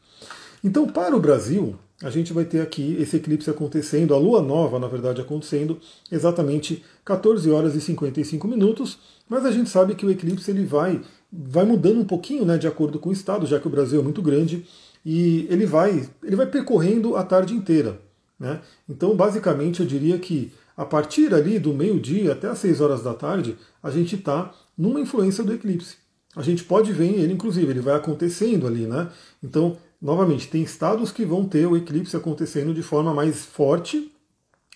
Então, 0.63 0.87
para 0.87 1.17
o 1.17 1.21
Brasil, 1.21 1.75
a 2.03 2.11
gente 2.11 2.33
vai 2.33 2.45
ter 2.45 2.61
aqui 2.61 2.97
esse 3.01 3.17
eclipse 3.17 3.51
acontecendo, 3.51 4.15
a 4.15 4.19
lua 4.19 4.41
nova, 4.41 4.79
na 4.79 4.87
verdade, 4.87 5.21
acontecendo 5.21 5.79
exatamente 6.13 6.85
14 7.05 7.51
horas 7.51 7.75
e 7.75 7.81
55 7.81 8.47
minutos, 8.47 8.99
mas 9.29 9.45
a 9.45 9.51
gente 9.51 9.71
sabe 9.71 9.95
que 9.95 10.07
o 10.07 10.11
eclipse 10.11 10.51
ele 10.51 10.65
vai, 10.65 11.01
vai 11.33 11.65
mudando 11.65 11.99
um 11.99 12.05
pouquinho 12.05 12.45
né, 12.45 12.59
de 12.59 12.69
acordo 12.69 12.99
com 12.99 13.09
o 13.09 13.13
estado, 13.13 13.47
já 13.47 13.59
que 13.59 13.67
o 13.67 13.71
Brasil 13.71 14.01
é 14.01 14.05
muito 14.05 14.23
grande, 14.23 14.67
e 15.05 15.47
ele 15.51 15.67
vai, 15.67 16.09
ele 16.23 16.37
vai 16.37 16.47
percorrendo 16.47 17.17
a 17.17 17.25
tarde 17.25 17.55
inteira. 17.55 17.99
Né? 18.41 18.61
Então, 18.89 19.15
basicamente, 19.15 19.81
eu 19.81 19.87
diria 19.87 20.19
que 20.19 20.51
a 20.75 20.85
partir 20.87 21.35
ali 21.35 21.59
do 21.59 21.75
meio-dia 21.75 22.33
até 22.33 22.49
as 22.49 22.59
6 22.59 22.81
horas 22.81 23.03
da 23.03 23.13
tarde, 23.13 23.59
a 23.83 23.91
gente 23.91 24.17
está 24.17 24.51
numa 24.77 24.99
influência 24.99 25.45
do 25.45 25.53
eclipse. 25.53 25.97
A 26.35 26.43
gente 26.43 26.65
pode 26.65 26.91
ver 26.91 27.13
ele, 27.13 27.35
inclusive, 27.35 27.71
ele 27.71 27.81
vai 27.81 27.95
acontecendo 27.95 28.67
ali, 28.67 28.87
né? 28.87 29.09
Então, 29.43 29.77
novamente, 30.01 30.49
tem 30.49 30.63
estados 30.63 31.13
que 31.13 31.25
vão 31.25 31.45
ter 31.45 31.67
o 31.67 31.77
eclipse 31.77 32.17
acontecendo 32.17 32.73
de 32.73 32.83
forma 32.83 33.13
mais 33.13 33.45
forte, 33.45 34.11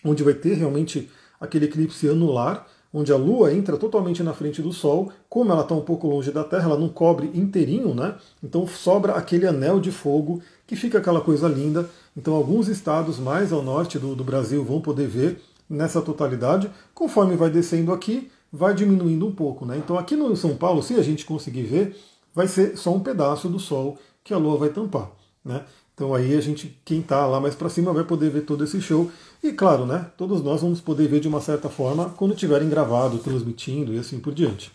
onde 0.04 0.22
vai 0.22 0.34
ter 0.34 0.54
realmente 0.54 1.08
aquele 1.40 1.64
eclipse 1.64 2.06
anular, 2.08 2.66
onde 2.92 3.12
a 3.12 3.16
Lua 3.16 3.52
entra 3.52 3.76
totalmente 3.76 4.22
na 4.22 4.32
frente 4.32 4.62
do 4.62 4.72
Sol, 4.72 5.10
como 5.28 5.50
ela 5.50 5.62
está 5.62 5.74
um 5.74 5.80
pouco 5.80 6.06
longe 6.06 6.30
da 6.30 6.44
Terra, 6.44 6.66
ela 6.66 6.78
não 6.78 6.88
cobre 6.88 7.28
inteirinho, 7.34 7.92
né? 7.92 8.14
Então 8.42 8.66
sobra 8.68 9.14
aquele 9.14 9.46
anel 9.46 9.80
de 9.80 9.90
fogo 9.90 10.40
que 10.64 10.76
fica 10.76 10.98
aquela 10.98 11.20
coisa 11.20 11.48
linda. 11.48 11.90
Então 12.16 12.34
alguns 12.34 12.68
estados 12.68 13.18
mais 13.18 13.52
ao 13.52 13.62
norte 13.62 13.98
do, 13.98 14.14
do 14.14 14.24
Brasil 14.24 14.64
vão 14.64 14.80
poder 14.80 15.06
ver 15.08 15.40
nessa 15.68 16.00
totalidade. 16.00 16.70
Conforme 16.94 17.36
vai 17.36 17.50
descendo 17.50 17.92
aqui, 17.92 18.30
vai 18.52 18.74
diminuindo 18.74 19.26
um 19.26 19.32
pouco. 19.32 19.66
Né? 19.66 19.78
Então 19.78 19.98
aqui 19.98 20.14
no 20.14 20.36
São 20.36 20.56
Paulo, 20.56 20.82
se 20.82 20.94
a 20.94 21.02
gente 21.02 21.24
conseguir 21.24 21.62
ver, 21.62 21.96
vai 22.34 22.46
ser 22.46 22.76
só 22.76 22.94
um 22.94 23.00
pedaço 23.00 23.48
do 23.48 23.58
Sol 23.58 23.98
que 24.22 24.32
a 24.32 24.38
Lua 24.38 24.56
vai 24.56 24.68
tampar. 24.68 25.10
Né? 25.44 25.64
Então 25.94 26.14
aí 26.14 26.36
a 26.36 26.40
gente, 26.40 26.76
quem 26.84 27.00
está 27.00 27.26
lá 27.26 27.40
mais 27.40 27.54
para 27.54 27.68
cima, 27.68 27.92
vai 27.92 28.04
poder 28.04 28.30
ver 28.30 28.42
todo 28.42 28.64
esse 28.64 28.80
show. 28.80 29.10
E 29.42 29.52
claro, 29.52 29.86
né, 29.86 30.06
todos 30.16 30.42
nós 30.42 30.62
vamos 30.62 30.80
poder 30.80 31.08
ver 31.08 31.20
de 31.20 31.28
uma 31.28 31.40
certa 31.40 31.68
forma 31.68 32.10
quando 32.16 32.34
tiverem 32.34 32.68
gravado, 32.68 33.18
transmitindo 33.18 33.94
e 33.94 33.98
assim 33.98 34.18
por 34.18 34.34
diante. 34.34 34.72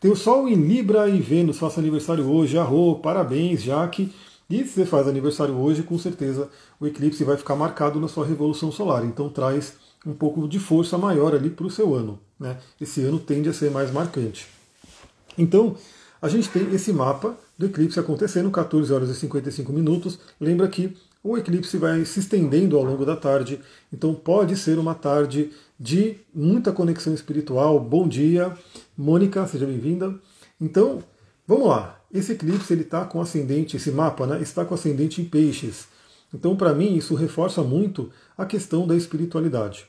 Tem 0.00 0.10
o 0.10 0.16
Sol 0.16 0.48
em 0.48 0.54
Libra 0.54 1.08
e 1.08 1.20
Vênus, 1.20 1.58
faça 1.58 1.80
aniversário 1.80 2.28
hoje, 2.28 2.56
arro, 2.56 2.96
parabéns, 3.00 3.62
Jaque. 3.62 4.12
E 4.50 4.64
se 4.64 4.70
você 4.70 4.86
faz 4.86 5.06
aniversário 5.06 5.54
hoje, 5.54 5.82
com 5.82 5.98
certeza 5.98 6.48
o 6.80 6.86
eclipse 6.86 7.22
vai 7.22 7.36
ficar 7.36 7.54
marcado 7.54 8.00
na 8.00 8.08
sua 8.08 8.26
revolução 8.26 8.72
solar. 8.72 9.04
Então 9.04 9.28
traz 9.28 9.74
um 10.06 10.14
pouco 10.14 10.48
de 10.48 10.58
força 10.58 10.96
maior 10.96 11.34
ali 11.34 11.50
para 11.50 11.66
o 11.66 11.70
seu 11.70 11.94
ano. 11.94 12.18
Né? 12.40 12.56
Esse 12.80 13.02
ano 13.02 13.18
tende 13.18 13.48
a 13.48 13.52
ser 13.52 13.70
mais 13.70 13.90
marcante. 13.90 14.46
Então, 15.36 15.76
a 16.20 16.28
gente 16.28 16.48
tem 16.48 16.74
esse 16.74 16.92
mapa 16.92 17.36
do 17.58 17.66
eclipse 17.66 18.00
acontecendo, 18.00 18.50
14 18.50 18.92
horas 18.92 19.10
e 19.10 19.14
55 19.14 19.72
minutos. 19.72 20.18
Lembra 20.40 20.66
que 20.66 20.96
o 21.22 21.36
eclipse 21.36 21.76
vai 21.76 22.04
se 22.04 22.20
estendendo 22.20 22.76
ao 22.76 22.84
longo 22.84 23.04
da 23.04 23.16
tarde, 23.16 23.60
então 23.92 24.14
pode 24.14 24.56
ser 24.56 24.78
uma 24.78 24.94
tarde 24.94 25.50
de 25.78 26.16
muita 26.34 26.72
conexão 26.72 27.12
espiritual. 27.12 27.78
Bom 27.78 28.08
dia, 28.08 28.56
Mônica, 28.96 29.46
seja 29.46 29.66
bem-vinda. 29.66 30.14
Então, 30.60 31.02
vamos 31.48 31.66
lá. 31.66 32.00
Esse 32.12 32.32
eclipse 32.32 32.72
ele 32.72 32.82
está 32.82 33.04
com 33.04 33.20
ascendente, 33.20 33.76
esse 33.76 33.90
mapa, 33.90 34.26
né, 34.26 34.40
está 34.40 34.64
com 34.64 34.74
ascendente 34.74 35.20
em 35.20 35.24
peixes. 35.24 35.88
Então, 36.32 36.54
para 36.54 36.74
mim, 36.74 36.94
isso 36.94 37.14
reforça 37.14 37.62
muito 37.62 38.10
a 38.36 38.46
questão 38.46 38.86
da 38.86 38.94
espiritualidade. 38.94 39.86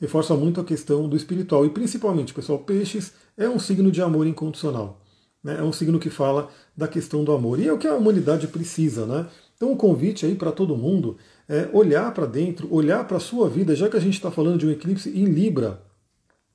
Reforça 0.00 0.34
muito 0.34 0.60
a 0.60 0.64
questão 0.64 1.08
do 1.08 1.16
espiritual. 1.16 1.66
E 1.66 1.70
principalmente, 1.70 2.32
pessoal, 2.32 2.58
peixes 2.58 3.12
é 3.36 3.48
um 3.48 3.58
signo 3.58 3.90
de 3.90 4.00
amor 4.00 4.26
incondicional. 4.26 5.00
Né? 5.42 5.56
É 5.58 5.62
um 5.62 5.72
signo 5.72 5.98
que 5.98 6.10
fala 6.10 6.50
da 6.76 6.86
questão 6.86 7.24
do 7.24 7.32
amor. 7.32 7.58
E 7.58 7.66
é 7.66 7.72
o 7.72 7.78
que 7.78 7.88
a 7.88 7.94
humanidade 7.94 8.46
precisa, 8.46 9.06
né? 9.06 9.26
Então 9.56 9.72
o 9.72 9.76
convite 9.76 10.24
aí 10.24 10.36
para 10.36 10.52
todo 10.52 10.76
mundo 10.76 11.16
é 11.48 11.68
olhar 11.72 12.14
para 12.14 12.26
dentro, 12.26 12.72
olhar 12.72 13.04
para 13.08 13.16
a 13.16 13.20
sua 13.20 13.48
vida, 13.48 13.74
já 13.74 13.88
que 13.88 13.96
a 13.96 14.00
gente 14.00 14.14
está 14.14 14.30
falando 14.30 14.58
de 14.58 14.66
um 14.66 14.70
eclipse 14.70 15.10
em 15.10 15.24
Libra. 15.24 15.82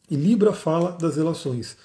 E 0.10 0.15
Libra 0.15 0.53
fala 0.53 0.91
das 0.91 1.17
relações. 1.17 1.75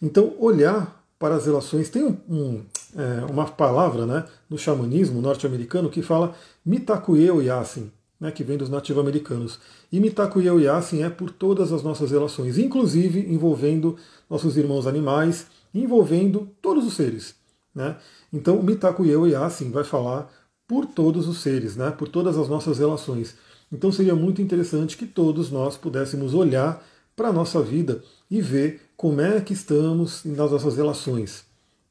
Então 0.00 0.34
olhar 0.38 1.01
para 1.22 1.36
as 1.36 1.46
relações. 1.46 1.88
Tem 1.88 2.02
um, 2.02 2.16
um, 2.28 2.62
é, 2.96 3.24
uma 3.30 3.44
palavra 3.44 4.04
né, 4.04 4.24
no 4.50 4.58
xamanismo 4.58 5.22
norte-americano 5.22 5.88
que 5.88 6.02
fala 6.02 6.34
Mitakuye 6.66 7.28
Yasin, 7.46 7.92
né, 8.18 8.32
que 8.32 8.42
vem 8.42 8.58
dos 8.58 8.68
nativo-americanos. 8.68 9.60
E 9.92 10.00
Mitakuye 10.00 10.64
Yasin 10.64 11.04
é 11.04 11.08
por 11.08 11.30
todas 11.30 11.72
as 11.72 11.84
nossas 11.84 12.10
relações, 12.10 12.58
inclusive 12.58 13.32
envolvendo 13.32 13.96
nossos 14.28 14.56
irmãos 14.56 14.84
animais, 14.84 15.46
envolvendo 15.72 16.48
todos 16.60 16.84
os 16.84 16.94
seres. 16.94 17.36
Né? 17.72 17.96
Então, 18.32 18.60
Mitaku 18.60 19.04
Yasin 19.04 19.70
vai 19.70 19.84
falar 19.84 20.28
por 20.66 20.86
todos 20.86 21.28
os 21.28 21.38
seres, 21.40 21.76
né? 21.76 21.92
por 21.92 22.08
todas 22.08 22.36
as 22.36 22.48
nossas 22.48 22.80
relações. 22.80 23.36
Então, 23.70 23.92
seria 23.92 24.16
muito 24.16 24.42
interessante 24.42 24.96
que 24.96 25.06
todos 25.06 25.52
nós 25.52 25.76
pudéssemos 25.76 26.34
olhar 26.34 26.84
para 27.14 27.28
a 27.28 27.32
nossa 27.32 27.62
vida 27.62 28.02
e 28.32 28.40
ver 28.40 28.80
como 28.96 29.20
é 29.20 29.42
que 29.42 29.52
estamos 29.52 30.24
nas 30.24 30.50
nossas 30.50 30.74
relações. 30.74 31.44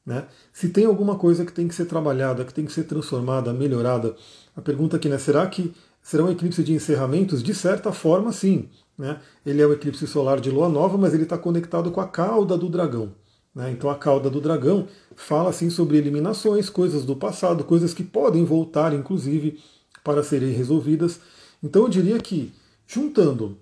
Né? 0.04 0.26
Se 0.52 0.70
tem 0.70 0.84
alguma 0.84 1.16
coisa 1.16 1.44
que 1.46 1.52
tem 1.52 1.68
que 1.68 1.74
ser 1.74 1.84
trabalhada, 1.84 2.44
que 2.44 2.52
tem 2.52 2.66
que 2.66 2.72
ser 2.72 2.82
transformada, 2.82 3.52
melhorada, 3.52 4.16
a 4.56 4.60
pergunta 4.60 4.96
aqui 4.96 5.06
é: 5.06 5.12
né, 5.12 5.18
será 5.18 5.46
que 5.46 5.72
será 6.02 6.24
um 6.24 6.32
eclipse 6.32 6.64
de 6.64 6.72
encerramentos? 6.72 7.44
De 7.44 7.54
certa 7.54 7.92
forma, 7.92 8.32
sim. 8.32 8.68
Né? 8.98 9.20
Ele 9.46 9.62
é 9.62 9.66
o 9.66 9.72
eclipse 9.72 10.04
solar 10.08 10.40
de 10.40 10.50
lua 10.50 10.68
nova, 10.68 10.98
mas 10.98 11.14
ele 11.14 11.22
está 11.22 11.38
conectado 11.38 11.92
com 11.92 12.00
a 12.00 12.08
cauda 12.08 12.58
do 12.58 12.68
dragão. 12.68 13.14
Né? 13.54 13.70
Então 13.70 13.88
a 13.88 13.94
cauda 13.94 14.28
do 14.28 14.40
dragão 14.40 14.88
fala 15.14 15.50
assim 15.50 15.70
sobre 15.70 15.96
eliminações, 15.96 16.68
coisas 16.68 17.04
do 17.04 17.14
passado, 17.14 17.62
coisas 17.62 17.94
que 17.94 18.02
podem 18.02 18.44
voltar, 18.44 18.92
inclusive, 18.92 19.60
para 20.02 20.24
serem 20.24 20.50
resolvidas. 20.50 21.20
Então 21.62 21.82
eu 21.82 21.88
diria 21.88 22.18
que, 22.18 22.52
juntando 22.84 23.56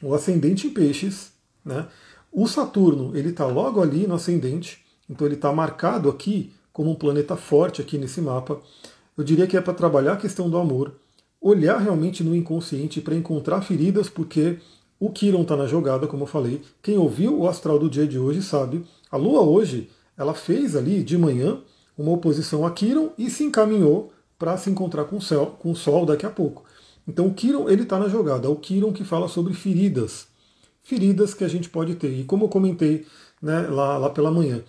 o 0.00 0.14
ascendente 0.14 0.68
em 0.68 0.70
peixes, 0.70 1.32
né, 1.64 1.88
o 2.34 2.48
Saturno 2.48 3.16
ele 3.16 3.28
está 3.28 3.46
logo 3.46 3.80
ali 3.80 4.08
no 4.08 4.14
ascendente, 4.14 4.84
então 5.08 5.24
ele 5.24 5.36
está 5.36 5.52
marcado 5.52 6.10
aqui 6.10 6.52
como 6.72 6.90
um 6.90 6.96
planeta 6.96 7.36
forte 7.36 7.80
aqui 7.80 7.96
nesse 7.96 8.20
mapa. 8.20 8.60
Eu 9.16 9.22
diria 9.22 9.46
que 9.46 9.56
é 9.56 9.60
para 9.60 9.72
trabalhar 9.72 10.14
a 10.14 10.16
questão 10.16 10.50
do 10.50 10.58
amor, 10.58 10.92
olhar 11.40 11.78
realmente 11.78 12.24
no 12.24 12.34
inconsciente 12.34 13.00
para 13.00 13.14
encontrar 13.14 13.62
feridas, 13.62 14.08
porque 14.08 14.58
o 14.98 15.10
Kiron 15.10 15.42
está 15.42 15.56
na 15.56 15.66
jogada, 15.66 16.08
como 16.08 16.24
eu 16.24 16.26
falei. 16.26 16.60
Quem 16.82 16.98
ouviu 16.98 17.38
o 17.38 17.48
astral 17.48 17.78
do 17.78 17.88
dia 17.88 18.06
de 18.06 18.18
hoje 18.18 18.42
sabe 18.42 18.84
a 19.08 19.16
Lua 19.16 19.42
hoje, 19.42 19.88
ela 20.16 20.34
fez 20.34 20.74
ali 20.74 21.04
de 21.04 21.16
manhã 21.16 21.60
uma 21.96 22.10
oposição 22.10 22.66
a 22.66 22.70
Quiron 22.72 23.10
e 23.16 23.30
se 23.30 23.44
encaminhou 23.44 24.12
para 24.36 24.56
se 24.56 24.68
encontrar 24.68 25.04
com 25.04 25.18
o, 25.18 25.22
céu, 25.22 25.54
com 25.60 25.70
o 25.70 25.76
Sol 25.76 26.04
daqui 26.04 26.26
a 26.26 26.30
pouco. 26.30 26.64
Então 27.06 27.28
o 27.28 27.34
Quiron 27.34 27.68
ele 27.68 27.84
está 27.84 27.96
na 27.96 28.08
jogada, 28.08 28.48
é 28.48 28.50
o 28.50 28.56
Quiron 28.56 28.92
que 28.92 29.04
fala 29.04 29.28
sobre 29.28 29.54
feridas, 29.54 30.26
feridas 30.84 31.34
que 31.34 31.42
a 31.42 31.48
gente 31.48 31.68
pode 31.68 31.96
ter. 31.96 32.12
E 32.12 32.24
como 32.24 32.44
eu 32.44 32.48
comentei 32.48 33.06
né, 33.42 33.62
lá, 33.62 33.98
lá 33.98 34.10
pela 34.10 34.30
manhã, 34.30 34.62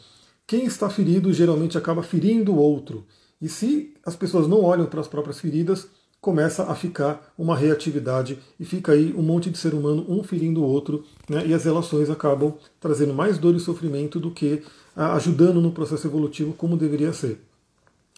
quem 0.47 0.65
está 0.65 0.89
ferido 0.89 1.31
geralmente 1.31 1.77
acaba 1.77 2.01
ferindo 2.01 2.53
o 2.53 2.57
outro. 2.57 3.05
E 3.41 3.49
se 3.49 3.93
as 4.03 4.15
pessoas 4.15 4.47
não 4.47 4.63
olham 4.63 4.85
para 4.85 5.01
as 5.01 5.07
próprias 5.07 5.39
feridas, 5.39 5.87
começa 6.21 6.63
a 6.63 6.73
ficar 6.73 7.31
uma 7.37 7.55
reatividade 7.55 8.39
e 8.59 8.65
fica 8.65 8.93
aí 8.93 9.13
um 9.15 9.21
monte 9.21 9.49
de 9.51 9.57
ser 9.59 9.75
humano 9.75 10.03
um 10.09 10.23
ferindo 10.23 10.61
o 10.61 10.65
outro, 10.65 11.03
né, 11.29 11.45
e 11.45 11.53
as 11.53 11.65
relações 11.65 12.09
acabam 12.09 12.55
trazendo 12.79 13.13
mais 13.13 13.37
dor 13.37 13.53
e 13.55 13.59
sofrimento 13.59 14.19
do 14.19 14.31
que 14.31 14.63
ajudando 14.95 15.61
no 15.61 15.71
processo 15.71 16.07
evolutivo 16.07 16.53
como 16.53 16.77
deveria 16.77 17.13
ser. 17.13 17.39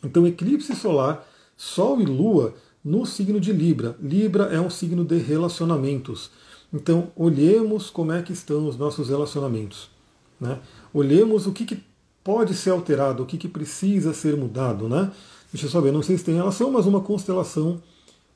Então, 0.04 0.28
eclipse 0.28 0.76
solar, 0.76 1.28
Sol 1.58 2.00
e 2.00 2.06
Lua 2.06 2.54
no 2.84 3.06
signo 3.06 3.40
de 3.40 3.52
Libra. 3.52 3.98
Libra 4.02 4.44
é 4.46 4.62
um 4.62 4.70
signo 4.70 5.04
de 5.04 5.18
relacionamentos. 5.18 6.30
Então, 6.74 7.12
olhemos 7.16 7.90
como 7.90 8.12
é 8.12 8.22
que 8.22 8.34
estão 8.34 8.68
os 8.68 8.78
nossos 8.78 9.10
relacionamentos. 9.10 9.90
Né? 10.40 10.60
Olhemos 10.94 11.48
o 11.48 11.52
que, 11.52 11.66
que 11.66 11.84
pode 12.24 12.54
ser 12.54 12.72
alterado, 12.72 13.24
o 13.24 13.26
que, 13.26 13.38
que 13.38 13.48
precisa 13.48 14.14
ser 14.14 14.36
mudado. 14.36 14.90
Né? 14.90 15.12
Deixa 15.52 15.68
eu 15.68 15.72
saber, 15.72 15.92
não 15.92 16.04
sei 16.04 16.18
se 16.18 16.26
tem 16.26 16.36
relação, 16.36 16.72
mas 16.72 16.86
uma 16.86 17.02
constelação 17.02 17.82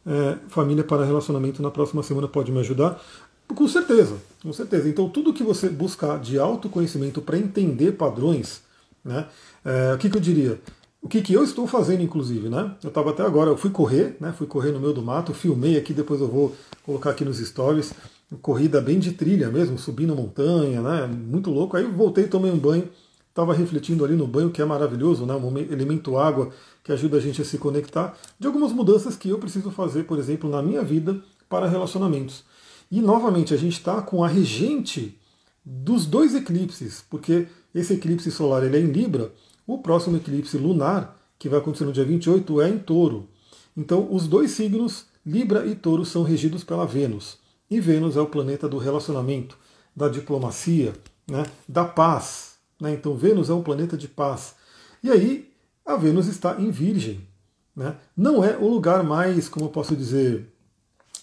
é, 0.05 0.38
família 0.47 0.83
para 0.83 1.05
relacionamento 1.05 1.61
na 1.61 1.69
próxima 1.69 2.01
semana 2.03 2.27
pode 2.27 2.51
me 2.51 2.59
ajudar? 2.59 3.01
Com 3.47 3.67
certeza, 3.67 4.15
com 4.41 4.53
certeza. 4.53 4.88
Então, 4.88 5.09
tudo 5.09 5.33
que 5.33 5.43
você 5.43 5.69
buscar 5.69 6.19
de 6.19 6.39
autoconhecimento 6.39 7.21
para 7.21 7.38
entender 7.38 7.91
padrões, 7.91 8.61
né, 9.03 9.27
é, 9.65 9.93
o 9.93 9.97
que, 9.97 10.09
que 10.09 10.17
eu 10.17 10.21
diria? 10.21 10.59
O 11.01 11.07
que, 11.07 11.21
que 11.21 11.33
eu 11.33 11.43
estou 11.43 11.65
fazendo, 11.65 12.03
inclusive, 12.03 12.47
né? 12.47 12.75
Eu 12.83 12.89
estava 12.89 13.09
até 13.09 13.23
agora, 13.23 13.50
eu 13.50 13.57
fui 13.57 13.71
correr, 13.71 14.15
né? 14.19 14.31
Fui 14.38 14.45
correr 14.45 14.71
no 14.71 14.79
meio 14.79 14.93
do 14.93 15.01
mato, 15.01 15.33
filmei 15.33 15.75
aqui, 15.75 15.93
depois 15.93 16.21
eu 16.21 16.27
vou 16.27 16.55
colocar 16.83 17.09
aqui 17.09 17.25
nos 17.25 17.39
stories. 17.39 17.91
Corrida 18.39 18.79
bem 18.79 18.97
de 18.97 19.11
trilha 19.11 19.50
mesmo, 19.50 19.77
subindo 19.77 20.15
montanha, 20.15 20.81
né? 20.81 21.07
Muito 21.07 21.50
louco. 21.50 21.75
Aí 21.75 21.83
voltei, 21.83 22.27
tomei 22.27 22.50
um 22.50 22.57
banho, 22.57 22.88
estava 23.29 23.53
refletindo 23.53 24.05
ali 24.05 24.15
no 24.15 24.25
banho, 24.25 24.51
que 24.51 24.61
é 24.61 24.65
maravilhoso, 24.65 25.25
né? 25.25 25.35
Um 25.35 25.57
elemento 25.57 26.17
água 26.17 26.50
que 26.83 26.91
ajuda 26.91 27.17
a 27.17 27.19
gente 27.19 27.41
a 27.41 27.45
se 27.45 27.57
conectar, 27.57 28.17
de 28.39 28.47
algumas 28.47 28.71
mudanças 28.71 29.15
que 29.15 29.29
eu 29.29 29.38
preciso 29.38 29.69
fazer, 29.69 30.03
por 30.03 30.17
exemplo, 30.17 30.50
na 30.50 30.61
minha 30.61 30.81
vida 30.81 31.21
para 31.50 31.67
relacionamentos. 31.67 32.43
E 32.89 33.01
novamente, 33.01 33.53
a 33.53 33.57
gente 33.57 33.73
está 33.73 34.01
com 34.01 34.23
a 34.23 34.27
regente 34.27 35.17
dos 35.63 36.05
dois 36.05 36.33
eclipses, 36.33 37.03
porque 37.09 37.47
esse 37.73 37.93
eclipse 37.93 38.31
solar 38.31 38.63
ele 38.63 38.77
é 38.77 38.79
em 38.79 38.91
Libra, 38.91 39.31
o 39.67 39.77
próximo 39.77 40.17
eclipse 40.17 40.57
lunar, 40.57 41.17
que 41.38 41.47
vai 41.47 41.59
acontecer 41.59 41.85
no 41.85 41.93
dia 41.93 42.03
28, 42.03 42.61
é 42.61 42.69
em 42.69 42.77
Touro. 42.77 43.27
Então, 43.75 44.07
os 44.11 44.27
dois 44.27 44.51
signos, 44.51 45.05
Libra 45.25 45.65
e 45.65 45.75
Touro, 45.75 46.03
são 46.03 46.23
regidos 46.23 46.63
pela 46.63 46.85
Vênus. 46.85 47.38
E 47.71 47.79
Vênus 47.79 48.17
é 48.17 48.19
o 48.19 48.27
planeta 48.27 48.67
do 48.67 48.77
relacionamento, 48.77 49.57
da 49.95 50.09
diplomacia, 50.09 50.93
né, 51.25 51.45
da 51.65 51.85
paz. 51.85 52.55
Né? 52.77 52.91
Então, 52.91 53.15
Vênus 53.15 53.49
é 53.49 53.53
um 53.53 53.63
planeta 53.63 53.95
de 53.95 54.09
paz. 54.09 54.55
E 55.01 55.09
aí, 55.09 55.49
a 55.85 55.95
Vênus 55.95 56.27
está 56.27 56.59
em 56.59 56.69
Virgem. 56.69 57.25
Né? 57.73 57.95
Não 58.15 58.43
é 58.43 58.57
o 58.57 58.67
lugar 58.67 59.03
mais, 59.03 59.47
como 59.47 59.67
eu 59.67 59.69
posso 59.69 59.95
dizer, 59.95 60.51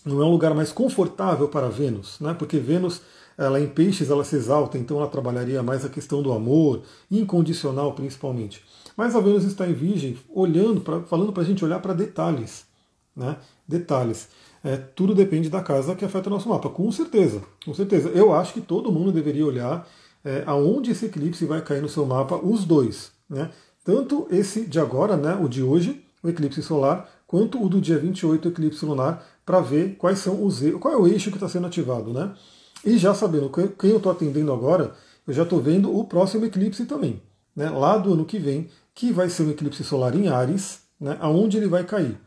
não 0.07 0.23
é 0.23 0.25
um 0.25 0.31
lugar 0.31 0.55
mais 0.55 0.73
confortável 0.73 1.49
para 1.49 1.69
Vênus, 1.69 2.19
né? 2.19 2.33
porque 2.33 2.59
Vênus, 2.59 3.03
ela 3.37 3.61
em 3.61 3.69
peixes, 3.69 4.09
ela 4.09 4.25
se 4.25 4.35
exalta, 4.35 4.79
então 4.79 4.97
ela 4.97 5.07
trabalharia 5.07 5.63
mais 5.63 5.85
a 5.85 5.91
questão 5.91 6.23
do 6.23 6.33
amor, 6.33 6.81
incondicional 7.11 7.93
principalmente. 7.93 8.65
Mas 8.97 9.15
a 9.15 9.21
Vênus 9.21 9.45
está 9.45 9.69
em 9.69 9.75
Virgem, 9.75 10.19
olhando, 10.31 10.81
pra, 10.81 11.03
falando 11.03 11.31
para 11.31 11.43
a 11.43 11.47
gente 11.47 11.63
olhar 11.63 11.79
para 11.81 11.93
detalhes. 11.93 12.65
Né? 13.15 13.37
Detalhes. 13.67 14.29
É, 14.63 14.77
tudo 14.77 15.15
depende 15.15 15.49
da 15.49 15.63
casa 15.63 15.95
que 15.95 16.05
afeta 16.05 16.29
o 16.29 16.33
nosso 16.33 16.49
mapa, 16.49 16.69
com 16.69 16.91
certeza. 16.91 17.43
Com 17.65 17.75
certeza. 17.75 18.09
Eu 18.11 18.33
acho 18.35 18.53
que 18.53 18.61
todo 18.61 18.93
mundo 18.93 19.13
deveria 19.13 19.47
olhar 19.47 19.87
é, 20.25 20.43
aonde 20.47 20.91
esse 20.91 21.07
eclipse 21.07 21.45
vai 21.45 21.63
cair 21.63 21.81
no 21.81 21.89
seu 21.89 22.05
mapa, 22.05 22.37
os 22.37 22.65
dois. 22.65 23.13
Né? 23.29 23.51
Tanto 23.85 24.27
esse 24.31 24.67
de 24.67 24.79
agora, 24.79 25.17
né, 25.17 25.39
o 25.41 25.49
de 25.49 25.63
hoje, 25.63 26.05
o 26.23 26.29
eclipse 26.29 26.63
solar, 26.63 27.09
quanto 27.27 27.63
o 27.63 27.69
do 27.69 27.81
dia 27.81 27.99
28, 27.99 28.49
o 28.49 28.51
eclipse 28.51 28.85
lunar, 28.85 29.25
para 29.47 29.61
ver 29.61 29.97
quais 29.97 30.19
são 30.19 30.45
os 30.45 30.61
qual 30.81 30.93
é 30.93 30.97
o 30.97 31.07
eixo 31.07 31.31
que 31.31 31.37
está 31.37 31.49
sendo 31.49 31.67
ativado. 31.67 32.13
Né? 32.13 32.35
E 32.85 32.99
já 32.99 33.15
sabendo 33.15 33.51
quem 33.79 33.91
eu 33.91 33.97
estou 33.97 34.13
atendendo 34.13 34.53
agora, 34.53 34.95
eu 35.27 35.35
já 35.35 35.43
estou 35.43 35.61
vendo 35.61 35.97
o 35.97 36.05
próximo 36.05 36.45
eclipse 36.47 36.87
também, 36.87 37.23
né, 37.55 37.69
lá 37.69 37.99
do 37.99 38.15
ano 38.15 38.25
que 38.25 38.39
vem, 38.39 38.69
que 38.95 39.13
vai 39.13 39.29
ser 39.29 39.43
um 39.43 39.51
eclipse 39.51 39.85
solar 39.85 40.15
em 40.15 40.29
Ares, 40.29 40.81
né, 40.99 41.17
aonde 41.21 41.57
ele 41.57 41.69
vai 41.69 41.85
cair. 41.85 42.19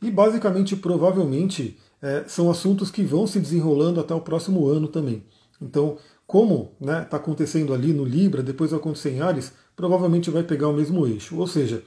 E 0.00 0.10
basicamente, 0.10 0.76
provavelmente, 0.76 1.78
é, 2.00 2.24
são 2.26 2.50
assuntos 2.50 2.90
que 2.90 3.02
vão 3.02 3.26
se 3.26 3.40
desenrolando 3.40 4.00
até 4.00 4.14
o 4.14 4.20
próximo 4.20 4.66
ano 4.66 4.88
também. 4.88 5.24
Então, 5.60 5.98
como 6.26 6.72
está 6.80 6.92
né, 6.92 7.04
tá 7.04 7.16
acontecendo 7.16 7.72
ali 7.72 7.92
no 7.92 8.04
Libra, 8.04 8.42
depois 8.42 8.70
vai 8.70 8.80
acontecer 8.80 9.10
em 9.10 9.20
Ares, 9.20 9.52
provavelmente 9.74 10.30
vai 10.30 10.42
pegar 10.42 10.68
o 10.68 10.72
mesmo 10.72 11.06
eixo. 11.06 11.36
Ou 11.38 11.46
seja, 11.46 11.82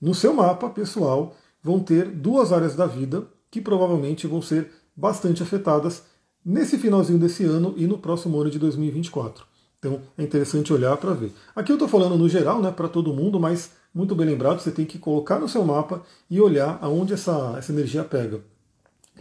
no 0.00 0.14
seu 0.14 0.34
mapa 0.34 0.68
pessoal 0.68 1.36
vão 1.62 1.80
ter 1.80 2.06
duas 2.08 2.52
áreas 2.52 2.74
da 2.74 2.86
vida 2.86 3.26
que 3.50 3.60
provavelmente 3.60 4.26
vão 4.26 4.42
ser 4.42 4.70
bastante 4.94 5.42
afetadas 5.42 6.02
nesse 6.44 6.78
finalzinho 6.78 7.18
desse 7.18 7.44
ano 7.44 7.74
e 7.76 7.86
no 7.86 7.98
próximo 7.98 8.40
ano 8.40 8.50
de 8.50 8.58
2024. 8.58 9.44
Então 9.78 10.00
é 10.16 10.22
interessante 10.22 10.72
olhar 10.72 10.96
para 10.96 11.12
ver. 11.12 11.32
Aqui 11.54 11.70
eu 11.70 11.76
estou 11.76 11.88
falando 11.88 12.16
no 12.16 12.28
geral, 12.28 12.60
né, 12.60 12.70
para 12.70 12.88
todo 12.88 13.12
mundo, 13.12 13.38
mas 13.38 13.72
muito 13.96 14.14
bem 14.14 14.26
lembrado, 14.26 14.60
você 14.60 14.70
tem 14.70 14.84
que 14.84 14.98
colocar 14.98 15.38
no 15.38 15.48
seu 15.48 15.64
mapa 15.64 16.02
e 16.28 16.38
olhar 16.38 16.78
aonde 16.82 17.14
essa, 17.14 17.54
essa 17.56 17.72
energia 17.72 18.04
pega. 18.04 18.42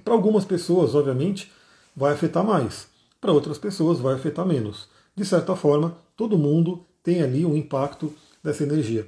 Para 0.04 0.14
algumas 0.14 0.44
pessoas, 0.44 0.94
obviamente, 0.94 1.50
vai 1.96 2.12
afetar 2.12 2.44
mais. 2.44 2.88
Para 3.22 3.32
outras 3.32 3.58
pessoas, 3.58 4.02
vai 4.02 4.16
afetar 4.16 4.46
menos. 4.46 4.90
De 5.16 5.24
certa 5.24 5.56
forma, 5.56 5.96
todo 6.18 6.38
mundo 6.38 6.86
tem 7.02 7.22
ali 7.22 7.46
um 7.46 7.56
impacto 7.56 8.14
dessa 8.44 8.64
energia. 8.64 9.08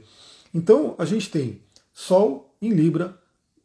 Então, 0.53 0.95
a 0.97 1.03
gente 1.03 1.29
tem 1.29 1.59
Sol 1.93 2.55
em 2.61 2.69
Libra, 2.69 3.17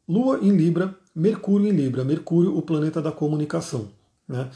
Lua 0.09 0.40
em 0.42 0.50
Libra, 0.50 0.99
Mercúrio 1.14 1.68
em 1.68 1.71
Libra. 1.71 2.02
Mercúrio, 2.02 2.59
o 2.59 2.62
planeta 2.62 3.00
da 3.00 3.12
comunicação. 3.12 3.90
Né? 4.26 4.50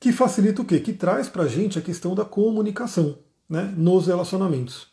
Que 0.00 0.10
facilita 0.10 0.62
o 0.62 0.64
quê? 0.64 0.80
Que 0.80 0.94
traz 0.94 1.28
para 1.28 1.42
a 1.42 1.48
gente 1.48 1.78
a 1.78 1.82
questão 1.82 2.14
da 2.14 2.24
comunicação 2.24 3.18
né? 3.46 3.74
nos 3.76 4.06
relacionamentos. 4.06 4.86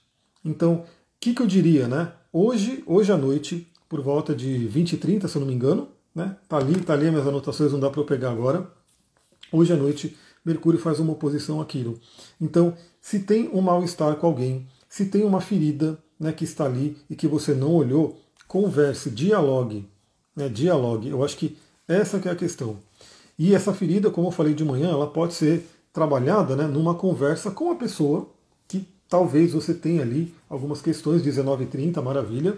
Então, 0.43 0.83
que, 1.25 1.33
que 1.33 1.41
eu 1.41 1.47
diria? 1.47 1.87
Né? 1.87 2.11
Hoje, 2.31 2.83
hoje 2.85 3.11
à 3.11 3.17
noite, 3.17 3.67
por 3.89 3.99
volta 3.99 4.35
de 4.35 4.67
20 4.67 4.93
e 4.93 4.97
30, 4.97 5.27
se 5.27 5.35
eu 5.35 5.39
não 5.39 5.47
me 5.47 5.55
engano, 5.55 5.87
né? 6.13 6.37
tá 6.47 6.57
ali, 6.57 6.79
tá 6.81 6.93
ali 6.93 7.05
as 7.07 7.11
minhas 7.11 7.27
anotações, 7.27 7.71
não 7.71 7.79
dá 7.79 7.89
para 7.89 7.99
eu 7.99 8.05
pegar 8.05 8.29
agora. 8.29 8.69
Hoje 9.51 9.73
à 9.73 9.75
noite, 9.75 10.15
Mercúrio 10.45 10.79
faz 10.79 10.99
uma 10.99 11.13
oposição 11.13 11.59
àquilo. 11.59 11.99
Então, 12.39 12.75
se 13.01 13.19
tem 13.19 13.49
um 13.51 13.59
mal-estar 13.59 14.15
com 14.17 14.27
alguém, 14.27 14.67
se 14.87 15.07
tem 15.07 15.23
uma 15.23 15.41
ferida 15.41 15.97
né, 16.19 16.31
que 16.31 16.43
está 16.43 16.65
ali 16.65 16.95
e 17.09 17.15
que 17.15 17.27
você 17.27 17.55
não 17.55 17.73
olhou, 17.73 18.19
converse, 18.47 19.09
dialogue. 19.09 19.89
Né, 20.35 20.47
dialogue. 20.47 21.09
Eu 21.09 21.23
acho 21.23 21.37
que 21.37 21.57
essa 21.87 22.19
que 22.19 22.29
é 22.29 22.31
a 22.31 22.35
questão. 22.35 22.77
E 23.37 23.55
essa 23.55 23.73
ferida, 23.73 24.11
como 24.11 24.27
eu 24.27 24.31
falei 24.31 24.53
de 24.53 24.63
manhã, 24.63 24.91
ela 24.91 25.07
pode 25.07 25.33
ser 25.33 25.65
trabalhada 25.91 26.55
né, 26.55 26.67
numa 26.67 26.93
conversa 26.93 27.49
com 27.49 27.71
a 27.71 27.75
pessoa 27.75 28.29
talvez 29.15 29.53
você 29.53 29.73
tenha 29.73 30.01
ali 30.01 30.33
algumas 30.49 30.81
questões, 30.81 31.23
19h30, 31.23 32.01
maravilha, 32.01 32.57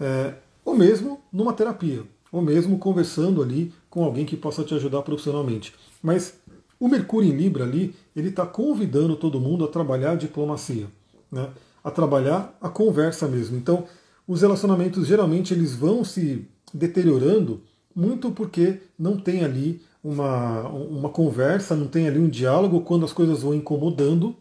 é, 0.00 0.32
ou 0.64 0.74
mesmo 0.74 1.20
numa 1.30 1.52
terapia, 1.52 2.04
ou 2.32 2.40
mesmo 2.40 2.78
conversando 2.78 3.42
ali 3.42 3.70
com 3.90 4.02
alguém 4.02 4.24
que 4.24 4.34
possa 4.34 4.64
te 4.64 4.74
ajudar 4.74 5.02
profissionalmente. 5.02 5.74
Mas 6.02 6.32
o 6.78 6.88
Mercúrio 6.88 7.28
em 7.30 7.36
Libra 7.36 7.64
ali, 7.64 7.94
ele 8.16 8.30
está 8.30 8.46
convidando 8.46 9.14
todo 9.14 9.38
mundo 9.38 9.62
a 9.62 9.68
trabalhar 9.68 10.12
a 10.12 10.14
diplomacia, 10.14 10.86
né, 11.30 11.50
a 11.84 11.90
trabalhar 11.90 12.56
a 12.62 12.70
conversa 12.70 13.28
mesmo. 13.28 13.58
Então, 13.58 13.84
os 14.26 14.40
relacionamentos 14.40 15.06
geralmente 15.06 15.52
eles 15.52 15.74
vão 15.74 16.02
se 16.02 16.48
deteriorando 16.72 17.60
muito 17.94 18.30
porque 18.30 18.80
não 18.98 19.18
tem 19.18 19.44
ali 19.44 19.82
uma, 20.02 20.66
uma 20.66 21.10
conversa, 21.10 21.76
não 21.76 21.88
tem 21.88 22.08
ali 22.08 22.18
um 22.18 22.28
diálogo 22.28 22.80
quando 22.80 23.04
as 23.04 23.12
coisas 23.12 23.42
vão 23.42 23.52
incomodando. 23.52 24.34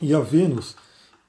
E 0.00 0.14
a 0.14 0.20
Vênus 0.20 0.76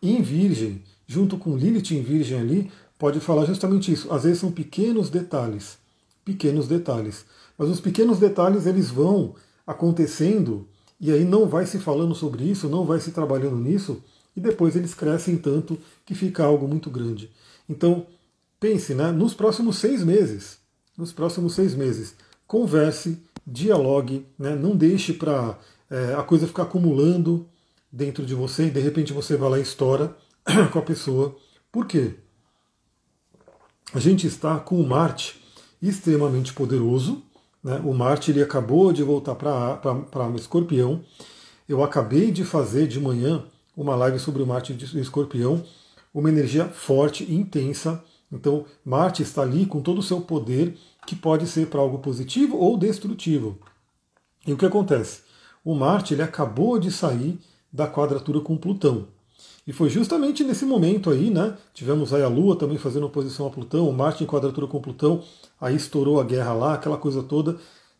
em 0.02 0.22
Virgem, 0.22 0.82
junto 1.06 1.38
com 1.38 1.56
Lilith 1.56 1.92
em 1.92 2.02
Virgem 2.02 2.40
ali, 2.40 2.72
pode 2.98 3.20
falar 3.20 3.46
justamente 3.46 3.92
isso. 3.92 4.12
Às 4.14 4.24
vezes 4.24 4.40
são 4.40 4.52
pequenos 4.52 5.10
detalhes, 5.10 5.78
pequenos 6.24 6.68
detalhes. 6.68 7.26
Mas 7.58 7.70
os 7.70 7.80
pequenos 7.80 8.18
detalhes 8.20 8.66
eles 8.66 8.90
vão 8.90 9.36
acontecendo 9.66 10.68
e 11.00 11.12
aí 11.12 11.24
não 11.24 11.48
vai 11.48 11.66
se 11.66 11.80
falando 11.80 12.16
sobre 12.16 12.44
isso, 12.44 12.70
não 12.70 12.86
vai 12.86 13.00
se 13.00 13.12
trabalhando 13.12 13.58
nisso 13.58 14.04
e 14.36 14.40
depois 14.40 14.76
eles 14.76 14.94
crescem 14.94 15.38
tanto 15.38 15.78
que 16.06 16.16
fica 16.16 16.44
algo 16.44 16.68
muito 16.68 16.90
grande. 16.90 17.30
Então 17.68 18.06
pense, 18.60 18.94
né? 18.94 19.12
Nos 19.12 19.34
próximos 19.34 19.78
seis 19.78 20.04
meses, 20.04 20.60
nos 20.98 21.12
próximos 21.12 21.54
seis 21.56 21.74
meses, 21.74 22.16
converse 22.48 23.18
dialogue, 23.46 24.26
né? 24.38 24.56
não 24.56 24.76
deixe 24.76 25.14
para 25.14 25.58
é, 25.90 26.14
a 26.14 26.24
coisa 26.24 26.48
ficar 26.48 26.64
acumulando 26.64 27.48
dentro 27.92 28.26
de 28.26 28.34
você 28.34 28.68
e 28.68 28.72
de 28.72 28.80
repente 28.80 29.12
você 29.12 29.36
vai 29.36 29.50
lá 29.50 29.60
e 29.60 29.64
estoura 29.64 30.16
com 30.72 30.80
a 30.80 30.82
pessoa. 30.82 31.36
Por 31.72 31.86
quê? 31.86 32.16
A 33.94 34.00
gente 34.00 34.26
está 34.26 34.58
com 34.60 34.80
o 34.80 34.88
Marte 34.88 35.42
extremamente 35.82 36.54
poderoso. 36.54 37.22
Né? 37.64 37.82
O 37.84 37.94
Marte 37.94 38.32
ele 38.32 38.42
acabou 38.42 38.94
de 38.94 39.04
voltar 39.04 39.36
para 39.36 40.28
o 40.30 40.36
Escorpião. 40.36 41.04
Eu 41.68 41.84
acabei 41.84 42.32
de 42.32 42.44
fazer 42.46 42.88
de 42.88 43.00
manhã 43.00 43.44
uma 43.76 43.96
live 43.96 44.20
sobre 44.20 44.42
o 44.42 44.48
Marte 44.48 44.74
de 44.74 45.00
Escorpião, 45.00 45.64
uma 46.14 46.30
energia 46.30 46.66
forte 46.66 47.30
intensa. 47.32 48.04
Então, 48.32 48.66
Marte 48.86 49.24
está 49.24 49.42
ali 49.42 49.66
com 49.66 49.82
todo 49.82 50.00
o 50.00 50.04
seu 50.04 50.22
poder 50.22 50.78
que 51.06 51.16
pode 51.16 51.48
ser 51.48 51.68
para 51.68 51.82
algo 51.82 52.00
positivo 52.00 52.58
ou 52.58 52.78
destrutivo. 52.78 53.60
E 54.46 54.54
o 54.54 54.58
que 54.58 54.66
acontece? 54.66 55.22
O 55.64 55.76
Marte 55.76 56.14
ele 56.14 56.24
acabou 56.24 56.80
de 56.80 56.92
sair 56.92 57.40
da 57.72 57.88
quadratura 57.88 58.40
com 58.42 58.58
Plutão. 58.58 59.08
E 59.66 59.72
foi 59.72 59.90
justamente 59.90 60.44
nesse 60.44 60.66
momento 60.66 61.10
aí, 61.10 61.30
né? 61.30 61.56
Tivemos 61.74 62.14
aí 62.14 62.24
a 62.24 62.28
Lua 62.28 62.56
também 62.56 62.78
fazendo 62.78 63.06
oposição 63.06 63.48
a 63.48 63.50
Plutão, 63.50 63.88
o 63.88 63.94
Marte 63.94 64.24
em 64.24 64.28
quadratura 64.28 64.68
com 64.68 64.82
Plutão, 64.82 65.24
aí 65.60 65.76
estourou 65.76 66.20
a 66.20 66.24
guerra 66.24 66.54
lá, 66.54 66.74
aquela 66.74 66.98
coisa 66.98 67.22
toda 67.22 67.58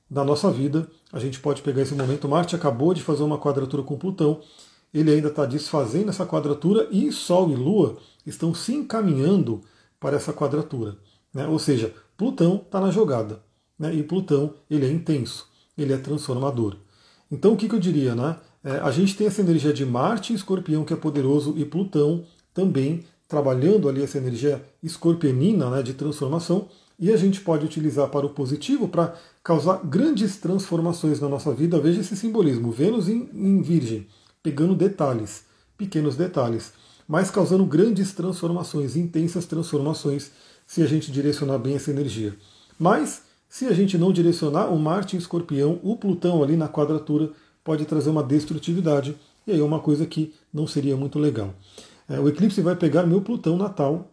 da 0.10 0.24
nossa 0.24 0.52
vida. 0.52 0.88
A 1.14 1.20
gente 1.20 1.40
pode 1.40 1.62
pegar 1.62 1.84
esse 1.84 1.94
momento. 1.94 2.28
Marte 2.28 2.56
acabou 2.56 2.94
de 2.94 3.02
fazer 3.02 3.24
uma 3.24 3.38
quadratura 3.38 3.84
com 3.84 3.98
Plutão, 3.98 4.42
ele 4.94 5.12
ainda 5.12 5.30
está 5.30 5.46
desfazendo 5.46 6.10
essa 6.10 6.26
quadratura 6.26 6.88
e 6.92 7.12
Sol 7.12 7.50
e 7.50 7.56
Lua 7.56 7.98
estão 8.26 8.54
se 8.54 8.74
encaminhando 8.74 9.62
para 10.00 10.18
essa 10.18 10.34
quadratura. 10.34 10.98
Né? 11.34 11.48
Ou 11.48 11.58
seja, 11.58 11.94
Plutão 12.18 12.62
está 12.66 12.82
na 12.82 12.92
jogada. 12.92 13.42
Né? 13.80 13.94
E 13.96 14.04
Plutão 14.04 14.54
ele 14.70 14.86
é 14.86 14.92
intenso, 14.92 15.48
ele 15.78 15.94
é 15.94 15.98
transformador. 15.98 16.76
Então 17.32 17.54
o 17.54 17.58
que, 17.58 17.70
que 17.70 17.76
eu 17.76 17.80
diria? 17.80 18.14
Né? 18.14 18.36
É, 18.64 18.78
a 18.80 18.92
gente 18.92 19.16
tem 19.16 19.28
essa 19.28 19.42
energia 19.42 19.74
de 19.74 19.86
Marte, 19.86 20.34
escorpião, 20.34 20.86
que 20.86 20.94
é 20.94 20.96
poderoso, 20.96 21.54
e 21.58 21.66
Plutão 21.66 22.24
também 22.54 23.04
trabalhando 23.28 23.88
ali 23.88 24.04
essa 24.04 24.18
energia 24.18 24.64
escorpionina 24.84 25.70
né, 25.70 25.82
de 25.82 25.94
transformação, 25.94 26.68
e 27.00 27.12
a 27.12 27.18
gente 27.18 27.42
pode 27.42 27.66
utilizar 27.66 28.10
para 28.10 28.26
o 28.26 28.30
positivo 28.30 28.88
para 28.88 29.16
causar 29.44 29.82
grandes 29.84 30.38
transformações 30.38 31.20
na 31.20 31.28
nossa 31.28 31.52
vida. 31.52 31.80
Veja 31.80 32.02
esse 32.02 32.16
simbolismo: 32.16 32.72
Vênus 32.72 33.10
em, 33.10 33.28
em 33.34 33.62
Virgem, 33.62 34.06
pegando 34.44 34.76
detalhes, 34.76 35.46
pequenos 35.76 36.16
detalhes, 36.16 36.74
mas 37.08 37.32
causando 37.32 37.66
grandes 37.66 38.14
transformações, 38.14 38.96
intensas 38.96 39.46
transformações 39.46 40.32
se 40.68 40.84
a 40.84 40.86
gente 40.86 41.12
direcionar 41.12 41.58
bem 41.58 41.76
essa 41.76 41.90
energia. 41.90 42.36
Mas, 42.78 43.24
se 43.50 43.66
a 43.66 43.74
gente 43.74 43.98
não 43.98 44.14
direcionar, 44.14 44.68
o 44.68 44.78
Marte 44.78 45.16
em 45.16 45.20
escorpião, 45.20 45.80
o 45.84 45.96
Plutão 45.96 46.44
ali 46.44 46.56
na 46.56 46.70
quadratura, 46.70 47.32
pode 47.64 47.86
trazer 47.86 48.10
uma 48.10 48.24
destrutividade, 48.24 49.16
e 49.46 49.52
aí 49.52 49.60
é 49.60 49.64
uma 49.64 49.80
coisa 49.80 50.06
que 50.06 50.34
não 50.54 50.68
seria 50.68 50.96
muito 50.96 51.20
legal. 51.20 51.54
É, 52.08 52.20
o 52.20 52.28
eclipse 52.28 52.62
vai 52.62 52.76
pegar 52.76 53.06
meu 53.06 53.22
Plutão 53.22 53.58
natal 53.58 54.10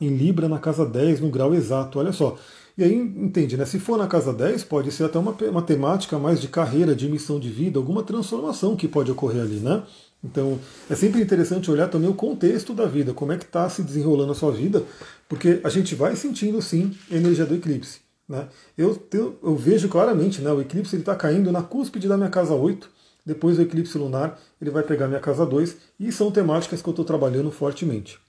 em 0.00 0.16
Libra 0.16 0.48
na 0.48 0.58
casa 0.58 0.86
10, 0.86 1.20
no 1.20 1.28
grau 1.28 1.54
exato, 1.54 1.98
olha 1.98 2.12
só. 2.12 2.36
E 2.76 2.84
aí, 2.84 2.94
entende, 2.94 3.56
né? 3.56 3.66
Se 3.66 3.80
for 3.80 3.98
na 3.98 4.06
casa 4.06 4.32
10, 4.32 4.62
pode 4.64 4.92
ser 4.92 5.04
até 5.04 5.18
uma, 5.18 5.32
uma 5.32 5.62
temática 5.62 6.16
mais 6.16 6.40
de 6.40 6.46
carreira, 6.46 6.94
de 6.94 7.08
missão 7.08 7.40
de 7.40 7.48
vida, 7.48 7.78
alguma 7.78 8.04
transformação 8.04 8.76
que 8.76 8.86
pode 8.86 9.10
ocorrer 9.10 9.42
ali, 9.42 9.56
né? 9.56 9.82
Então 10.22 10.58
é 10.88 10.94
sempre 10.94 11.20
interessante 11.20 11.70
olhar 11.70 11.88
também 11.88 12.08
o 12.08 12.14
contexto 12.14 12.74
da 12.74 12.86
vida, 12.86 13.12
como 13.12 13.32
é 13.32 13.36
que 13.36 13.44
está 13.44 13.68
se 13.68 13.82
desenrolando 13.82 14.32
a 14.32 14.34
sua 14.34 14.52
vida, 14.52 14.84
porque 15.28 15.60
a 15.62 15.68
gente 15.68 15.94
vai 15.94 16.16
sentindo 16.16 16.60
sim 16.60 16.92
a 17.10 17.16
energia 17.16 17.46
do 17.46 17.54
eclipse. 17.54 18.00
Né? 18.28 18.48
Eu, 18.76 19.00
eu, 19.42 19.56
vejo 19.56 19.88
claramente, 19.88 20.42
né, 20.42 20.52
o 20.52 20.60
eclipse 20.60 20.96
está 20.96 21.16
caindo 21.16 21.50
na 21.50 21.62
cúspide 21.62 22.06
da 22.06 22.16
minha 22.16 22.28
casa 22.28 22.54
8, 22.54 22.88
depois 23.24 23.56
do 23.56 23.62
eclipse 23.62 23.96
lunar 23.96 24.38
ele 24.60 24.70
vai 24.70 24.82
pegar 24.82 25.08
minha 25.08 25.20
casa 25.20 25.46
2, 25.46 25.76
e 25.98 26.12
são 26.12 26.30
temáticas 26.30 26.82
que 26.82 26.88
eu 26.88 26.92
estou 26.92 27.04
trabalhando 27.04 27.50
fortemente. 27.50 28.20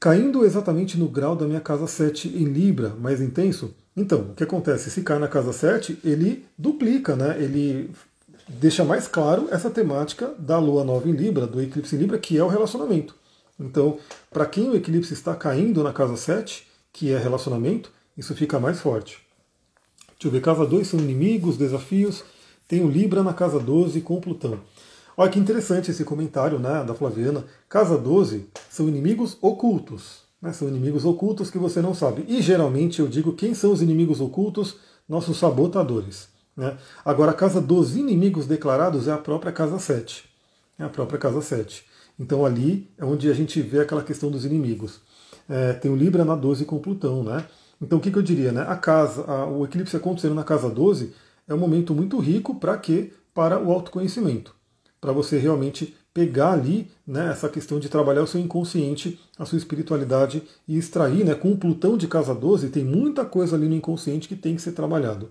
Caindo 0.00 0.44
exatamente 0.44 0.96
no 0.96 1.08
grau 1.08 1.36
da 1.36 1.46
minha 1.46 1.60
casa 1.60 1.86
7 1.86 2.28
em 2.28 2.44
Libra, 2.44 2.90
mais 2.90 3.20
intenso, 3.20 3.74
então, 3.98 4.20
o 4.30 4.34
que 4.34 4.44
acontece? 4.44 4.92
Se 4.92 5.02
cai 5.02 5.18
na 5.18 5.26
casa 5.26 5.52
7, 5.52 5.98
ele 6.04 6.46
duplica, 6.56 7.16
né? 7.16 7.36
ele 7.36 7.90
deixa 8.46 8.84
mais 8.84 9.08
claro 9.08 9.48
essa 9.50 9.68
temática 9.68 10.32
da 10.38 10.56
lua 10.56 10.84
nova 10.84 11.08
em 11.08 11.12
Libra, 11.12 11.48
do 11.48 11.60
eclipse 11.60 11.96
em 11.96 11.98
Libra, 11.98 12.16
que 12.16 12.38
é 12.38 12.44
o 12.44 12.46
relacionamento. 12.46 13.16
Então, 13.58 13.98
para 14.30 14.46
quem 14.46 14.70
o 14.70 14.76
eclipse 14.76 15.12
está 15.12 15.34
caindo 15.34 15.82
na 15.82 15.92
casa 15.92 16.16
7, 16.16 16.64
que 16.92 17.12
é 17.12 17.18
relacionamento, 17.18 17.90
isso 18.18 18.34
fica 18.34 18.58
mais 18.58 18.80
forte. 18.80 19.18
Deixa 20.08 20.26
eu 20.26 20.30
ver, 20.32 20.40
casa 20.40 20.66
2 20.66 20.88
são 20.88 20.98
inimigos, 20.98 21.56
desafios. 21.56 22.24
Tem 22.66 22.84
o 22.84 22.90
Libra 22.90 23.22
na 23.22 23.32
casa 23.32 23.60
12 23.60 24.00
com 24.00 24.20
Plutão. 24.20 24.58
Olha 25.16 25.30
que 25.30 25.38
interessante 25.38 25.90
esse 25.90 26.04
comentário 26.04 26.58
né, 26.58 26.84
da 26.84 26.94
Flaviana. 26.94 27.44
Casa 27.68 27.96
12 27.96 28.48
são 28.68 28.88
inimigos 28.88 29.38
ocultos. 29.40 30.22
Né, 30.42 30.52
são 30.52 30.68
inimigos 30.68 31.04
ocultos 31.04 31.50
que 31.50 31.58
você 31.58 31.80
não 31.80 31.94
sabe. 31.94 32.24
E 32.28 32.42
geralmente 32.42 32.98
eu 32.98 33.06
digo 33.06 33.32
quem 33.32 33.54
são 33.54 33.72
os 33.72 33.80
inimigos 33.80 34.20
ocultos? 34.20 34.76
Nossos 35.08 35.38
sabotadores. 35.38 36.28
Né? 36.56 36.76
Agora, 37.04 37.30
a 37.30 37.34
casa 37.34 37.60
dos 37.60 37.96
inimigos 37.96 38.46
declarados 38.46 39.06
é 39.06 39.12
a 39.12 39.18
própria 39.18 39.52
casa 39.52 39.78
7. 39.78 40.28
É 40.76 40.84
a 40.84 40.88
própria 40.88 41.18
casa 41.18 41.40
7. 41.40 41.84
Então 42.18 42.44
ali 42.44 42.90
é 42.98 43.04
onde 43.04 43.30
a 43.30 43.34
gente 43.34 43.62
vê 43.62 43.80
aquela 43.80 44.02
questão 44.02 44.30
dos 44.30 44.44
inimigos. 44.44 45.00
É, 45.48 45.72
tem 45.72 45.90
o 45.90 45.96
Libra 45.96 46.24
na 46.24 46.34
12 46.34 46.64
com 46.64 46.78
Plutão, 46.78 47.22
né? 47.22 47.46
Então 47.80 47.98
o 47.98 48.00
que, 48.00 48.10
que 48.10 48.18
eu 48.18 48.22
diria, 48.22 48.52
né? 48.52 48.62
A 48.68 48.76
casa, 48.76 49.22
a, 49.24 49.46
o 49.46 49.64
eclipse 49.64 49.96
acontecendo 49.96 50.34
na 50.34 50.44
casa 50.44 50.68
12 50.68 51.12
é 51.46 51.54
um 51.54 51.58
momento 51.58 51.94
muito 51.94 52.18
rico 52.18 52.54
para 52.54 52.76
quê? 52.76 53.12
Para 53.32 53.62
o 53.62 53.72
autoconhecimento. 53.72 54.54
Para 55.00 55.12
você 55.12 55.38
realmente 55.38 55.94
pegar 56.12 56.52
ali 56.52 56.90
né, 57.06 57.30
essa 57.30 57.48
questão 57.48 57.78
de 57.78 57.88
trabalhar 57.88 58.22
o 58.22 58.26
seu 58.26 58.40
inconsciente, 58.40 59.20
a 59.38 59.44
sua 59.44 59.58
espiritualidade 59.58 60.42
e 60.66 60.76
extrair, 60.76 61.24
né, 61.24 61.34
com 61.34 61.52
o 61.52 61.56
Plutão 61.56 61.96
de 61.96 62.08
casa 62.08 62.34
12, 62.34 62.70
tem 62.70 62.84
muita 62.84 63.24
coisa 63.24 63.54
ali 63.54 63.68
no 63.68 63.76
inconsciente 63.76 64.26
que 64.26 64.34
tem 64.34 64.56
que 64.56 64.62
ser 64.62 64.72
trabalhado. 64.72 65.30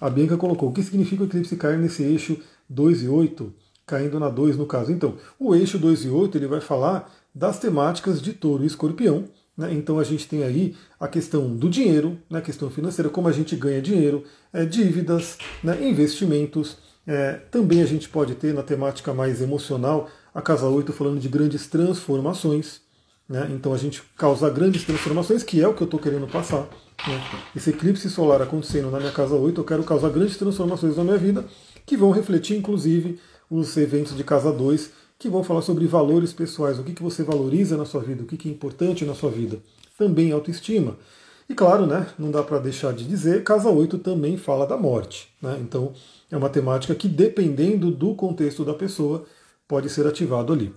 A 0.00 0.08
Bianca 0.08 0.36
colocou, 0.36 0.68
o 0.68 0.72
que 0.72 0.82
significa 0.82 1.24
o 1.24 1.26
eclipse 1.26 1.56
cair 1.56 1.78
nesse 1.78 2.04
eixo 2.04 2.38
2 2.68 3.02
e 3.02 3.08
8? 3.08 3.52
caindo 3.88 4.20
na 4.20 4.28
2 4.28 4.56
no 4.56 4.66
caso. 4.66 4.92
Então, 4.92 5.16
o 5.40 5.54
eixo 5.54 5.78
2 5.78 6.04
e 6.04 6.08
8 6.10 6.36
ele 6.36 6.46
vai 6.46 6.60
falar 6.60 7.10
das 7.34 7.58
temáticas 7.58 8.20
de 8.22 8.34
touro 8.34 8.62
e 8.62 8.66
escorpião. 8.66 9.24
Né? 9.58 9.74
Então 9.74 9.98
a 9.98 10.04
gente 10.04 10.28
tem 10.28 10.44
aí 10.44 10.76
a 11.00 11.08
questão 11.08 11.54
do 11.54 11.68
dinheiro, 11.68 12.16
né? 12.30 12.38
a 12.38 12.42
questão 12.42 12.70
financeira, 12.70 13.10
como 13.10 13.26
a 13.26 13.32
gente 13.32 13.56
ganha 13.56 13.82
dinheiro, 13.82 14.22
é, 14.52 14.64
dívidas, 14.64 15.36
né? 15.64 15.76
investimentos. 15.86 16.78
É, 17.04 17.32
também 17.50 17.82
a 17.82 17.86
gente 17.86 18.08
pode 18.08 18.36
ter 18.36 18.54
na 18.54 18.62
temática 18.62 19.12
mais 19.12 19.42
emocional 19.42 20.08
a 20.32 20.40
casa 20.40 20.68
8 20.68 20.92
falando 20.92 21.18
de 21.18 21.28
grandes 21.28 21.66
transformações. 21.66 22.82
Né? 23.28 23.48
Então 23.50 23.74
a 23.74 23.76
gente 23.76 24.02
causa 24.16 24.48
grandes 24.48 24.84
transformações, 24.84 25.42
que 25.42 25.60
é 25.60 25.66
o 25.66 25.74
que 25.74 25.82
eu 25.82 25.86
estou 25.86 25.98
querendo 25.98 26.28
passar. 26.28 26.68
Né? 27.06 27.20
Esse 27.56 27.70
eclipse 27.70 28.08
solar 28.08 28.40
acontecendo 28.40 28.90
na 28.90 29.00
minha 29.00 29.12
casa 29.12 29.34
8, 29.34 29.60
eu 29.60 29.64
quero 29.64 29.82
causar 29.82 30.10
grandes 30.10 30.36
transformações 30.36 30.96
na 30.96 31.04
minha 31.04 31.18
vida, 31.18 31.44
que 31.84 31.96
vão 31.96 32.10
refletir, 32.10 32.56
inclusive, 32.56 33.18
os 33.50 33.76
eventos 33.76 34.16
de 34.16 34.22
Casa 34.22 34.52
2, 34.52 34.90
que 35.18 35.28
vão 35.28 35.42
falar 35.42 35.62
sobre 35.62 35.86
valores 35.86 36.32
pessoais, 36.32 36.78
o 36.78 36.84
que, 36.84 36.92
que 36.92 37.02
você 37.02 37.22
valoriza 37.22 37.76
na 37.76 37.84
sua 37.84 38.00
vida, 38.00 38.22
o 38.22 38.26
que, 38.26 38.36
que 38.36 38.48
é 38.48 38.52
importante 38.52 39.04
na 39.04 39.14
sua 39.14 39.30
vida. 39.30 39.58
Também 39.96 40.30
autoestima. 40.30 40.96
E 41.48 41.54
claro, 41.54 41.86
né, 41.86 42.06
não 42.18 42.30
dá 42.30 42.42
para 42.42 42.58
deixar 42.58 42.92
de 42.92 43.04
dizer, 43.04 43.42
Casa 43.42 43.68
8 43.68 43.98
também 43.98 44.36
fala 44.36 44.66
da 44.66 44.76
morte. 44.76 45.28
Né? 45.42 45.58
Então 45.60 45.92
é 46.30 46.36
uma 46.36 46.48
temática 46.48 46.94
que, 46.94 47.08
dependendo 47.08 47.90
do 47.90 48.14
contexto 48.14 48.64
da 48.64 48.74
pessoa, 48.74 49.24
pode 49.66 49.88
ser 49.88 50.06
ativado 50.06 50.52
ali. 50.52 50.72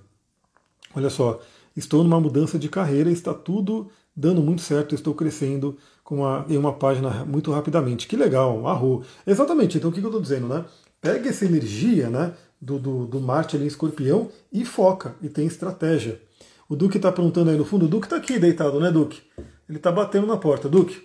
Olha 0.95 1.09
só, 1.09 1.39
estou 1.75 2.03
numa 2.03 2.19
mudança 2.19 2.57
de 2.57 2.67
carreira, 2.69 3.11
está 3.11 3.33
tudo 3.33 3.89
dando 4.15 4.41
muito 4.41 4.61
certo, 4.61 4.95
estou 4.95 5.13
crescendo 5.13 5.77
com 6.03 6.17
uma, 6.17 6.45
em 6.49 6.57
uma 6.57 6.73
página 6.73 7.25
muito 7.25 7.51
rapidamente. 7.51 8.07
Que 8.07 8.15
legal, 8.15 8.67
arro. 8.67 9.03
Exatamente, 9.25 9.77
então 9.77 9.89
o 9.89 9.93
que 9.93 9.99
eu 9.99 10.05
estou 10.05 10.21
dizendo, 10.21 10.47
né? 10.47 10.65
Pega 10.99 11.29
essa 11.29 11.45
energia, 11.45 12.09
né? 12.09 12.33
Do, 12.61 12.77
do, 12.77 13.05
do 13.07 13.19
Marte 13.19 13.55
ali 13.55 13.65
em 13.65 13.67
escorpião 13.67 14.29
e 14.51 14.63
foca 14.63 15.15
e 15.21 15.27
tem 15.27 15.47
estratégia. 15.47 16.21
O 16.69 16.75
Duque 16.75 16.97
está 16.97 17.11
perguntando 17.11 17.49
aí 17.49 17.57
no 17.57 17.65
fundo, 17.65 17.85
o 17.85 17.87
Duque 17.87 18.05
está 18.05 18.17
aqui 18.17 18.39
deitado, 18.39 18.79
né, 18.79 18.91
Duque? 18.91 19.21
Ele 19.67 19.77
está 19.77 19.91
batendo 19.91 20.27
na 20.27 20.37
porta. 20.37 20.69
Duque, 20.69 21.01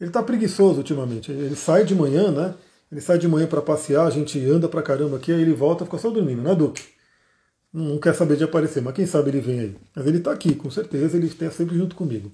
ele 0.00 0.10
está 0.10 0.22
preguiçoso 0.22 0.78
ultimamente. 0.78 1.32
Ele 1.32 1.56
sai 1.56 1.84
de 1.84 1.94
manhã, 1.94 2.30
né? 2.30 2.54
Ele 2.90 3.00
sai 3.00 3.18
de 3.18 3.26
manhã 3.26 3.46
para 3.46 3.60
passear, 3.60 4.06
a 4.06 4.10
gente 4.10 4.38
anda 4.46 4.68
pra 4.68 4.80
caramba 4.80 5.16
aqui, 5.16 5.32
aí 5.32 5.42
ele 5.42 5.52
volta 5.52 5.82
e 5.82 5.86
fica 5.86 5.98
só 5.98 6.08
dormindo, 6.08 6.40
né, 6.40 6.54
Duque? 6.54 6.82
Não 7.72 7.98
quer 7.98 8.14
saber 8.14 8.36
de 8.36 8.44
aparecer, 8.44 8.80
mas 8.80 8.94
quem 8.94 9.06
sabe 9.06 9.30
ele 9.30 9.40
vem 9.40 9.60
aí. 9.60 9.76
Mas 9.94 10.06
ele 10.06 10.18
está 10.18 10.30
aqui, 10.32 10.54
com 10.54 10.70
certeza, 10.70 11.16
ele 11.16 11.26
está 11.26 11.50
sempre 11.50 11.76
junto 11.76 11.96
comigo. 11.96 12.30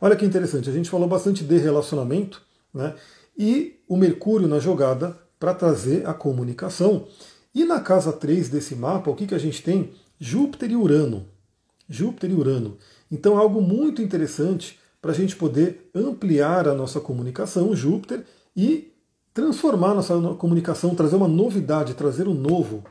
Olha 0.00 0.14
que 0.14 0.24
interessante, 0.24 0.68
a 0.68 0.72
gente 0.72 0.90
falou 0.90 1.08
bastante 1.08 1.42
de 1.42 1.56
relacionamento, 1.56 2.42
né? 2.72 2.94
E 3.36 3.80
o 3.88 3.96
Mercúrio 3.96 4.46
na 4.46 4.58
jogada 4.58 5.18
para 5.38 5.54
trazer 5.54 6.06
a 6.06 6.14
comunicação. 6.14 7.06
E 7.54 7.64
na 7.64 7.80
casa 7.80 8.12
3 8.12 8.48
desse 8.48 8.74
mapa, 8.74 9.10
o 9.10 9.14
que, 9.14 9.26
que 9.26 9.34
a 9.34 9.38
gente 9.38 9.62
tem? 9.62 9.92
Júpiter 10.18 10.70
e 10.70 10.76
Urano. 10.76 11.26
Júpiter 11.88 12.30
e 12.30 12.34
Urano. 12.34 12.76
Então, 13.10 13.38
algo 13.38 13.60
muito 13.60 14.02
interessante 14.02 14.78
para 15.00 15.12
a 15.12 15.14
gente 15.14 15.36
poder 15.36 15.90
ampliar 15.94 16.68
a 16.68 16.74
nossa 16.74 17.00
comunicação, 17.00 17.74
Júpiter, 17.74 18.24
e 18.56 18.92
transformar 19.32 19.94
nossa 19.94 20.18
comunicação, 20.34 20.94
trazer 20.94 21.16
uma 21.16 21.28
novidade, 21.28 21.94
trazer 21.94 22.26
o 22.26 22.32
um 22.32 22.34
novo. 22.34 22.84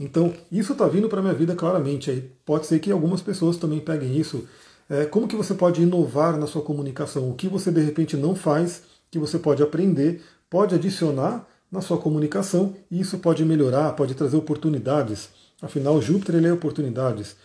Então, 0.00 0.32
isso 0.50 0.72
está 0.72 0.86
vindo 0.86 1.08
para 1.08 1.18
a 1.18 1.22
minha 1.22 1.34
vida 1.34 1.54
claramente. 1.56 2.10
Aí 2.10 2.30
pode 2.46 2.66
ser 2.66 2.78
que 2.78 2.90
algumas 2.90 3.20
pessoas 3.20 3.56
também 3.56 3.80
peguem 3.80 4.16
isso. 4.16 4.46
É, 4.88 5.04
como 5.04 5.28
que 5.28 5.36
você 5.36 5.54
pode 5.54 5.82
inovar 5.82 6.38
na 6.38 6.46
sua 6.46 6.62
comunicação? 6.62 7.28
O 7.28 7.34
que 7.34 7.48
você 7.48 7.70
de 7.70 7.80
repente 7.80 8.16
não 8.16 8.34
faz, 8.34 8.82
que 9.10 9.18
você 9.18 9.38
pode 9.38 9.62
aprender, 9.62 10.22
pode 10.48 10.74
adicionar 10.74 11.46
na 11.70 11.80
sua 11.80 11.98
comunicação 11.98 12.74
e 12.90 13.00
isso 13.00 13.18
pode 13.18 13.44
melhorar, 13.44 13.92
pode 13.92 14.14
trazer 14.14 14.36
oportunidades. 14.36 15.28
Afinal, 15.60 16.00
Júpiter 16.00 16.36
ele 16.36 16.46
é 16.46 16.52
oportunidades. 16.52 17.36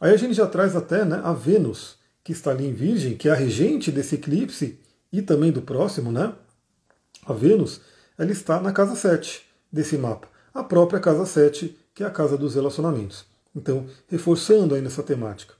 Aí 0.00 0.12
a 0.12 0.16
gente 0.16 0.34
já 0.34 0.46
traz 0.46 0.76
até 0.76 1.04
né, 1.04 1.20
a 1.24 1.32
Vênus, 1.32 1.96
que 2.22 2.32
está 2.32 2.50
ali 2.50 2.66
em 2.66 2.72
Virgem, 2.72 3.16
que 3.16 3.28
é 3.28 3.32
a 3.32 3.34
regente 3.34 3.90
desse 3.90 4.16
eclipse 4.16 4.78
e 5.12 5.22
também 5.22 5.52
do 5.52 5.62
próximo, 5.62 6.10
né? 6.10 6.32
A 7.26 7.32
Vênus, 7.32 7.80
ela 8.18 8.30
está 8.30 8.60
na 8.60 8.72
casa 8.72 8.96
7 8.96 9.42
desse 9.72 9.96
mapa. 9.96 10.28
A 10.52 10.62
própria 10.62 11.00
casa 11.00 11.24
7, 11.24 11.76
que 11.94 12.02
é 12.02 12.06
a 12.06 12.10
casa 12.10 12.36
dos 12.36 12.54
relacionamentos. 12.54 13.24
Então, 13.54 13.86
reforçando 14.08 14.74
aí 14.74 14.82
nessa 14.82 15.02
temática. 15.02 15.54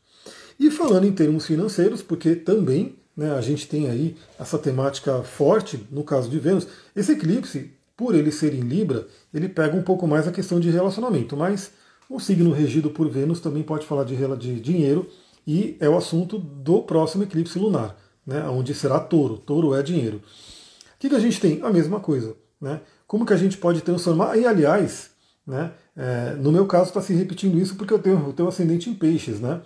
E 0.59 0.71
falando 0.71 1.07
em 1.07 1.13
termos 1.13 1.47
financeiros, 1.47 2.03
porque 2.03 2.35
também 2.35 2.99
né, 3.17 3.33
a 3.33 3.41
gente 3.41 3.69
tem 3.69 3.89
aí 3.89 4.17
essa 4.39 4.59
temática 4.59 5.23
forte 5.23 5.87
no 5.91 6.03
caso 6.03 6.29
de 6.29 6.39
Vênus. 6.39 6.67
Esse 6.95 7.13
eclipse 7.13 7.73
por 7.97 8.15
ele 8.15 8.33
ser 8.33 8.55
em 8.55 8.61
Libra, 8.61 9.07
ele 9.33 9.49
pega 9.49 9.77
um 9.77 9.83
pouco 9.83 10.07
mais 10.07 10.27
a 10.27 10.33
questão 10.33 10.59
de 10.59 10.71
relacionamento, 10.71 11.37
mas 11.37 11.71
o 12.09 12.19
signo 12.21 12.53
regido 12.53 12.91
por 12.91 13.09
Vênus 13.09 13.41
também 13.41 13.63
pode 13.63 13.87
falar 13.87 14.05
de, 14.05 14.17
de 14.37 14.61
dinheiro 14.61 15.09
e 15.47 15.77
é 15.81 15.89
o 15.89 15.97
assunto 15.97 16.39
do 16.39 16.83
próximo 16.83 17.23
eclipse 17.23 17.59
lunar, 17.59 17.97
né, 18.27 18.47
onde 18.49 18.75
será 18.75 18.99
touro. 18.99 19.37
Touro 19.39 19.75
é 19.75 19.83
dinheiro. 19.83 20.19
O 20.19 20.99
que, 20.99 21.09
que 21.09 21.15
a 21.15 21.21
gente 21.21 21.41
tem? 21.41 21.63
A 21.63 21.71
mesma 21.71 22.01
coisa. 22.01 22.35
Né? 22.61 22.81
Como 23.07 23.27
que 23.27 23.33
a 23.33 23.37
gente 23.37 23.59
pode 23.59 23.83
transformar? 23.83 24.37
E 24.37 24.47
aliás, 24.47 25.11
né, 25.47 25.73
é, 25.97 26.35
no 26.35 26.51
meu 26.51 26.67
caso 26.67 26.89
está 26.89 27.03
se 27.03 27.13
repetindo 27.13 27.59
isso 27.59 27.77
porque 27.77 27.93
eu 27.93 27.99
tenho, 27.99 28.19
eu 28.27 28.33
tenho 28.33 28.49
ascendente 28.49 28.89
em 28.89 28.95
peixes. 28.95 29.39
Né? 29.41 29.61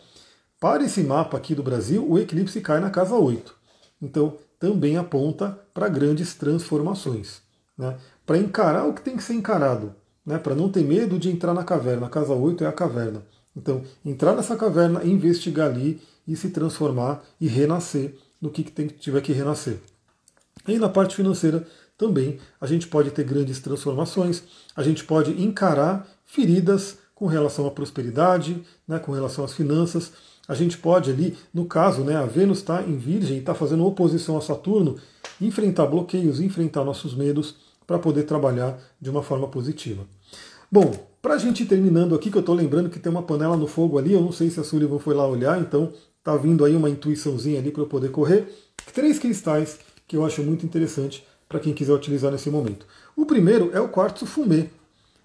Para 0.59 0.85
esse 0.85 1.03
mapa 1.03 1.37
aqui 1.37 1.55
do 1.55 1.62
Brasil, 1.62 2.05
o 2.09 2.19
eclipse 2.19 2.61
cai 2.61 2.81
na 2.81 2.91
casa 2.91 3.14
8. 3.14 3.55
Então 4.03 4.37
também 4.59 4.97
aponta 4.97 5.59
para 5.73 5.88
grandes 5.88 6.35
transformações. 6.35 7.41
Né? 7.77 7.97
Para 8.29 8.37
encarar 8.37 8.85
o 8.85 8.93
que 8.93 9.01
tem 9.01 9.17
que 9.17 9.23
ser 9.23 9.33
encarado, 9.33 9.95
né? 10.25 10.37
para 10.37 10.55
não 10.55 10.69
ter 10.69 10.85
medo 10.85 11.19
de 11.19 11.31
entrar 11.31 11.55
na 11.55 11.64
caverna. 11.64 12.09
A 12.09 12.11
casa 12.11 12.35
8 12.35 12.62
é 12.62 12.67
a 12.67 12.73
caverna. 12.73 13.23
Então, 13.57 13.83
entrar 14.05 14.37
nessa 14.37 14.55
caverna, 14.55 15.03
investigar 15.03 15.71
ali 15.71 15.99
e 16.27 16.37
se 16.37 16.51
transformar 16.51 17.25
e 17.41 17.49
renascer 17.49 18.14
no 18.38 18.51
que, 18.51 18.64
que 18.64 18.71
tem, 18.71 18.87
tiver 18.87 19.23
que 19.23 19.33
renascer. 19.33 19.79
E 20.69 20.79
na 20.79 20.91
parte 20.91 21.17
financeira 21.17 21.67
também 21.97 22.38
a 22.61 22.67
gente 22.67 22.87
pode 22.87 23.11
ter 23.12 23.25
grandes 23.25 23.61
transformações, 23.61 24.43
a 24.77 24.83
gente 24.83 25.05
pode 25.05 25.43
encarar 25.43 26.07
feridas 26.27 26.99
com 27.14 27.25
relação 27.25 27.67
à 27.67 27.71
prosperidade, 27.71 28.62
né, 28.87 28.99
com 28.99 29.11
relação 29.11 29.43
às 29.43 29.55
finanças. 29.55 30.12
A 30.47 30.55
gente 30.55 30.77
pode 30.77 31.11
ali, 31.11 31.35
no 31.53 31.64
caso, 31.64 32.03
né, 32.03 32.14
a 32.14 32.27
Vênus 32.27 32.59
está 32.59 32.83
em 32.83 32.99
Virgem 32.99 33.38
e 33.38 33.41
está 33.41 33.55
fazendo 33.55 33.87
oposição 33.87 34.37
a 34.37 34.43
Saturno, 34.43 34.99
enfrentar 35.41 35.87
bloqueios, 35.87 36.41
enfrentar 36.41 36.85
nossos 36.85 37.14
medos 37.14 37.68
para 37.88 37.98
poder 37.98 38.24
trabalhar 38.24 38.79
de 39.01 39.09
uma 39.09 39.22
forma 39.22 39.48
positiva. 39.48 40.05
Bom, 40.70 40.92
para 41.22 41.35
a 41.35 41.38
gente 41.38 41.62
ir 41.62 41.66
terminando 41.66 42.14
aqui, 42.14 42.31
que 42.31 42.37
eu 42.37 42.40
estou 42.40 42.55
lembrando 42.55 42.90
que 42.90 42.98
tem 42.98 43.11
uma 43.11 43.22
panela 43.22 43.57
no 43.57 43.66
fogo 43.66 43.98
ali, 43.98 44.12
eu 44.12 44.20
não 44.20 44.31
sei 44.31 44.51
se 44.51 44.61
a 44.61 44.62
Sullivan 44.62 44.98
foi 44.98 45.14
lá 45.14 45.27
olhar, 45.27 45.59
então 45.59 45.90
tá 46.22 46.37
vindo 46.37 46.66
aí 46.66 46.77
uma 46.77 46.90
intuiçãozinha 46.90 47.59
ali 47.59 47.70
para 47.70 47.83
eu 47.83 47.87
poder 47.87 48.11
correr. 48.11 48.46
Três 48.92 49.18
cristais 49.18 49.79
que 50.07 50.14
eu 50.14 50.27
acho 50.27 50.42
muito 50.42 50.66
interessante 50.66 51.27
para 51.48 51.59
quem 51.59 51.72
quiser 51.72 51.94
utilizar 51.94 52.31
nesse 52.31 52.51
momento. 52.51 52.87
O 53.16 53.24
primeiro 53.24 53.70
é 53.72 53.81
o 53.81 53.88
quartzo 53.88 54.27
fumê. 54.27 54.68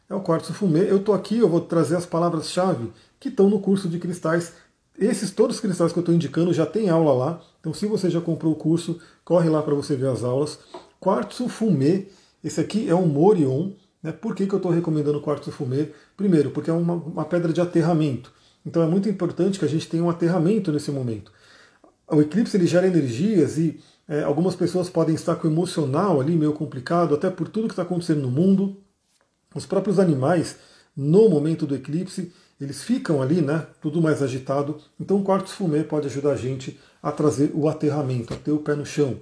É 0.10 0.16
o 0.16 0.22
quartzo 0.22 0.54
fumê. 0.54 0.90
Eu 0.90 0.98
estou 0.98 1.14
aqui, 1.14 1.40
eu 1.40 1.50
vou 1.50 1.60
trazer 1.60 1.98
as 1.98 2.06
palavras-chave 2.06 2.94
que 3.20 3.28
estão 3.28 3.50
no 3.50 3.60
curso 3.60 3.90
de 3.90 4.00
cristais. 4.00 4.54
Esses 4.98 5.32
todos 5.32 5.58
os 5.58 5.62
cristais 5.62 5.92
que 5.92 6.00
eu 6.00 6.02
estou 6.02 6.16
indicando 6.16 6.54
já 6.54 6.66
tem 6.66 6.90
aula 6.90 7.12
lá. 7.12 7.42
Então, 7.60 7.74
se 7.74 7.86
você 7.88 8.10
já 8.10 8.22
comprou 8.22 8.54
o 8.54 8.56
curso, 8.56 9.02
corre 9.26 9.50
lá 9.50 9.62
para 9.62 9.76
você 9.76 9.98
ver 9.98 10.08
as 10.08 10.24
aulas. 10.24 10.60
Quartzo 11.02 11.50
fumê 11.50 12.08
esse 12.44 12.60
aqui 12.60 12.90
é 12.90 12.96
um 12.96 13.06
Morion. 13.06 13.72
Né? 14.02 14.12
Por 14.12 14.36
que, 14.36 14.46
que 14.46 14.54
eu 14.54 14.58
estou 14.58 14.72
recomendando 14.72 15.18
o 15.18 15.22
quartzo 15.22 15.52
fumê? 15.52 15.90
Primeiro, 16.18 16.52
porque 16.52 16.70
é 16.70 16.74
uma, 16.74 16.94
uma 16.94 17.26
pedra 17.26 17.54
de 17.54 17.62
aterramento. 17.62 18.34
Então 18.66 18.82
é 18.82 18.88
muito 18.88 19.10
importante 19.10 19.60
que 19.60 19.66
a 19.66 19.70
gente 19.70 19.88
tenha 19.88 20.04
um 20.04 20.10
aterramento 20.10 20.72
nesse 20.72 20.92
momento. 20.92 21.32
O 22.08 22.22
eclipse 22.22 22.56
ele 22.56 22.68
gera 22.68 22.88
energias 22.88 23.58
e 23.58 23.80
é, 24.08 24.24
algumas 24.24 24.56
pessoas 24.56 24.90
podem 24.90 25.16
estar 25.16 25.36
com 25.36 25.48
o 25.48 25.52
emocional 25.52 26.20
ali 26.20 26.36
meio 26.36 26.54
complicado, 26.54 27.16
até 27.16 27.30
por 27.30 27.48
tudo 27.48 27.68
que 27.68 27.74
está 27.74 27.84
acontecendo 27.84 28.22
no 28.22 28.32
mundo. 28.32 28.78
Os 29.56 29.66
próprios 29.66 30.00
animais, 30.00 30.58
no 30.96 31.30
momento 31.30 31.66
do 31.66 31.76
eclipse, 31.76 32.32
eles 32.60 32.84
ficam 32.84 33.22
ali, 33.22 33.42
né? 33.42 33.66
Tudo 33.82 34.02
mais 34.02 34.22
agitado. 34.22 34.78
Então 35.00 35.18
o 35.18 35.24
quartzo 35.24 35.54
fumê 35.54 35.84
pode 35.84 36.08
ajudar 36.08 36.32
a 36.32 36.36
gente 36.36 36.80
a 37.02 37.12
trazer 37.12 37.52
o 37.54 37.68
aterramento, 37.68 38.34
a 38.34 38.38
ter 38.38 38.52
o 38.52 38.60
pé 38.60 38.76
no 38.76 38.86
chão. 38.86 39.18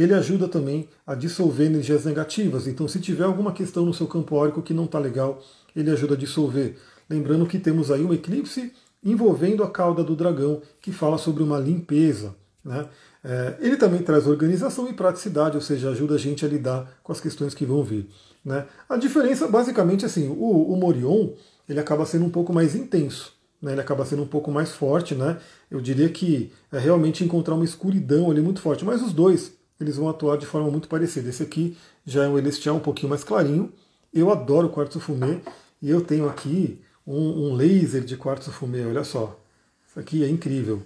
Ele 0.00 0.14
ajuda 0.14 0.48
também 0.48 0.88
a 1.06 1.14
dissolver 1.14 1.66
energias 1.66 2.06
negativas. 2.06 2.66
Então, 2.66 2.88
se 2.88 2.98
tiver 2.98 3.24
alguma 3.24 3.52
questão 3.52 3.84
no 3.84 3.92
seu 3.92 4.06
campo 4.06 4.34
órico 4.34 4.62
que 4.62 4.72
não 4.72 4.86
está 4.86 4.98
legal, 4.98 5.42
ele 5.76 5.90
ajuda 5.90 6.14
a 6.14 6.16
dissolver. 6.16 6.78
Lembrando 7.08 7.44
que 7.44 7.58
temos 7.58 7.90
aí 7.90 8.02
um 8.02 8.14
eclipse 8.14 8.72
envolvendo 9.04 9.62
a 9.62 9.70
cauda 9.70 10.02
do 10.02 10.16
dragão, 10.16 10.62
que 10.80 10.90
fala 10.90 11.18
sobre 11.18 11.42
uma 11.42 11.58
limpeza. 11.58 12.34
Né? 12.64 12.88
É, 13.22 13.56
ele 13.60 13.76
também 13.76 14.02
traz 14.02 14.26
organização 14.26 14.88
e 14.88 14.94
praticidade, 14.94 15.56
ou 15.56 15.62
seja, 15.62 15.90
ajuda 15.90 16.14
a 16.14 16.18
gente 16.18 16.46
a 16.46 16.48
lidar 16.48 16.98
com 17.02 17.12
as 17.12 17.20
questões 17.20 17.52
que 17.52 17.66
vão 17.66 17.84
vir. 17.84 18.08
Né? 18.42 18.64
A 18.88 18.96
diferença, 18.96 19.48
basicamente, 19.48 20.06
assim, 20.06 20.28
o, 20.28 20.72
o 20.72 20.76
Morion 20.76 21.32
ele 21.68 21.78
acaba 21.78 22.06
sendo 22.06 22.24
um 22.24 22.30
pouco 22.30 22.54
mais 22.54 22.74
intenso, 22.74 23.34
né? 23.60 23.72
ele 23.72 23.82
acaba 23.82 24.06
sendo 24.06 24.22
um 24.22 24.26
pouco 24.26 24.50
mais 24.50 24.70
forte. 24.70 25.14
Né? 25.14 25.38
Eu 25.70 25.78
diria 25.78 26.08
que 26.08 26.50
é 26.72 26.78
realmente 26.78 27.22
encontrar 27.22 27.54
uma 27.54 27.66
escuridão 27.66 28.30
ali 28.30 28.40
muito 28.40 28.62
forte, 28.62 28.82
mas 28.82 29.02
os 29.02 29.12
dois 29.12 29.59
eles 29.80 29.96
vão 29.96 30.08
atuar 30.08 30.36
de 30.36 30.46
forma 30.46 30.70
muito 30.70 30.88
parecida. 30.88 31.28
Esse 31.28 31.42
aqui 31.42 31.76
já 32.04 32.24
é 32.24 32.28
um 32.28 32.38
Elestial 32.38 32.76
um 32.76 32.80
pouquinho 32.80 33.08
mais 33.08 33.24
clarinho. 33.24 33.72
Eu 34.12 34.30
adoro 34.30 34.68
quartzo 34.68 35.00
fumê 35.00 35.40
e 35.80 35.88
eu 35.88 36.02
tenho 36.02 36.28
aqui 36.28 36.80
um, 37.06 37.48
um 37.48 37.54
laser 37.54 38.02
de 38.02 38.16
quartzo 38.16 38.52
fumê, 38.52 38.84
olha 38.84 39.04
só. 39.04 39.40
Isso 39.88 39.98
aqui 39.98 40.22
é 40.22 40.28
incrível. 40.28 40.82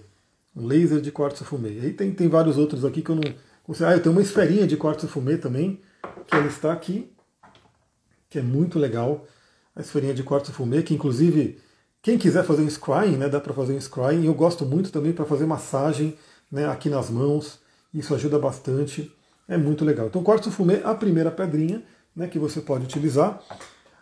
Um 0.55 0.65
laser 0.65 1.01
de 1.01 1.11
quartzo 1.11 1.43
fumê. 1.43 1.73
E 1.73 1.79
aí 1.81 1.93
tem, 1.93 2.11
tem 2.11 2.29
vários 2.29 2.57
outros 2.57 2.85
aqui 2.85 3.01
que 3.01 3.09
eu 3.09 3.15
não. 3.15 3.23
Ah, 3.85 3.93
eu 3.93 4.01
tenho 4.01 4.13
uma 4.13 4.21
esferinha 4.21 4.65
de 4.65 4.77
quartzo 4.77 5.07
fumê 5.07 5.37
também, 5.37 5.81
que 6.27 6.35
ela 6.35 6.45
está 6.45 6.71
aqui, 6.71 7.11
que 8.29 8.39
é 8.39 8.41
muito 8.41 8.79
legal. 8.79 9.27
A 9.75 9.81
esferinha 9.81 10.13
de 10.13 10.23
quartzo 10.23 10.53
fumê, 10.53 10.81
que 10.83 10.93
inclusive, 10.93 11.59
quem 12.01 12.17
quiser 12.17 12.45
fazer 12.45 12.61
um 12.61 12.69
scrying, 12.69 13.17
né, 13.17 13.27
dá 13.27 13.41
para 13.41 13.53
fazer 13.53 13.73
um 13.73 13.81
scrying. 13.81 14.25
Eu 14.25 14.33
gosto 14.33 14.65
muito 14.65 14.91
também 14.91 15.11
para 15.11 15.25
fazer 15.25 15.45
massagem 15.45 16.15
né, 16.51 16.67
aqui 16.67 16.89
nas 16.89 17.09
mãos. 17.09 17.59
Isso 17.95 18.13
ajuda 18.13 18.37
bastante. 18.37 19.09
É 19.47 19.57
muito 19.57 19.85
legal. 19.85 20.07
Então, 20.07 20.21
quartzo 20.21 20.51
fumê, 20.51 20.81
a 20.83 20.93
primeira 20.93 21.31
pedrinha 21.31 21.81
né, 22.13 22.27
que 22.27 22.37
você 22.37 22.59
pode 22.59 22.83
utilizar. 22.83 23.41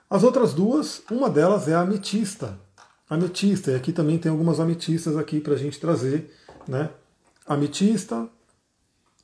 As 0.10 0.24
outras 0.24 0.54
duas, 0.54 1.04
uma 1.12 1.30
delas 1.30 1.68
é 1.68 1.76
a 1.76 1.82
ametista. 1.82 2.60
Ametista, 3.08 3.72
e 3.72 3.76
aqui 3.76 3.92
também 3.92 4.18
tem 4.18 4.32
algumas 4.32 4.60
ametistas 4.60 5.16
aqui 5.16 5.40
para 5.40 5.54
a 5.54 5.58
gente 5.58 5.80
trazer. 5.80 6.32
Né? 6.68 6.90
Ametista, 7.46 8.28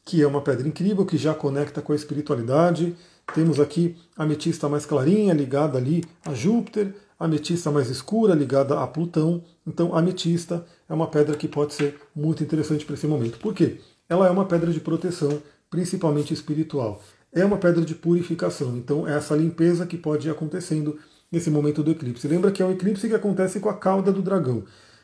que 0.06 0.22
é 0.22 0.28
uma 0.28 0.42
pedra 0.42 0.68
incrível, 0.68 1.06
que 1.06 1.18
já 1.18 1.34
conecta 1.34 1.82
com 1.82 1.92
a 1.92 1.96
espiritualidade. 1.96 2.96
Temos 3.34 3.60
aqui 3.60 3.98
a 4.16 4.24
ametista 4.24 4.70
mais 4.70 4.86
clarinha, 4.86 5.34
ligada 5.34 5.80
ali 5.80 6.04
a 6.26 6.34
Júpiter, 6.36 6.94
a 7.20 7.26
ametista 7.26 7.72
mais 7.72 7.90
escura, 7.90 8.36
ligada 8.36 8.80
a 8.80 8.86
Plutão. 8.86 9.44
Então, 9.66 9.96
a 9.96 10.00
ametista 10.00 10.64
é 10.88 10.94
uma 10.94 11.08
pedra 11.08 11.36
que 11.36 11.48
pode 11.48 11.74
ser 11.74 12.00
muito 12.16 12.44
interessante 12.44 12.86
para 12.86 12.94
esse 12.94 13.08
momento. 13.08 13.40
Por 13.40 13.56
quê? 13.56 13.80
Ela 14.10 14.28
é 14.28 14.32
uma 14.32 14.46
pedra 14.46 14.72
de 14.72 14.80
proteção, 14.80 15.42
principalmente 15.70 16.34
espiritual 16.34 17.02
é 17.32 17.46
uma 17.46 17.58
pedra 17.58 17.84
de 17.84 17.96
purificação. 17.96 18.76
Então, 18.78 19.08
é 19.08 19.16
essa 19.16 19.36
limpeza 19.36 19.86
que 19.86 19.98
pode 19.98 20.28
ir 20.28 20.32
acontecendo 20.32 20.98
nesse 21.32 21.50
momento 21.50 21.84
do 21.84 21.92
eclipse. 21.92 22.28
Lembra 22.28 22.52
que 22.52 22.62
é 22.62 22.66
um 22.66 22.72
eclipse 22.72 23.08
que 23.08 23.16
acontece 23.16 23.60
com 23.60 23.70
a 23.70 23.78
cauda 23.78 24.12
do 24.12 24.22
dragão. 24.22 24.64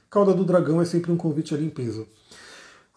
Cauda 0.09 0.33
do 0.33 0.43
dragão 0.43 0.81
é 0.81 0.85
sempre 0.85 1.11
um 1.11 1.17
convite 1.17 1.53
à 1.53 1.57
limpeza. 1.57 2.05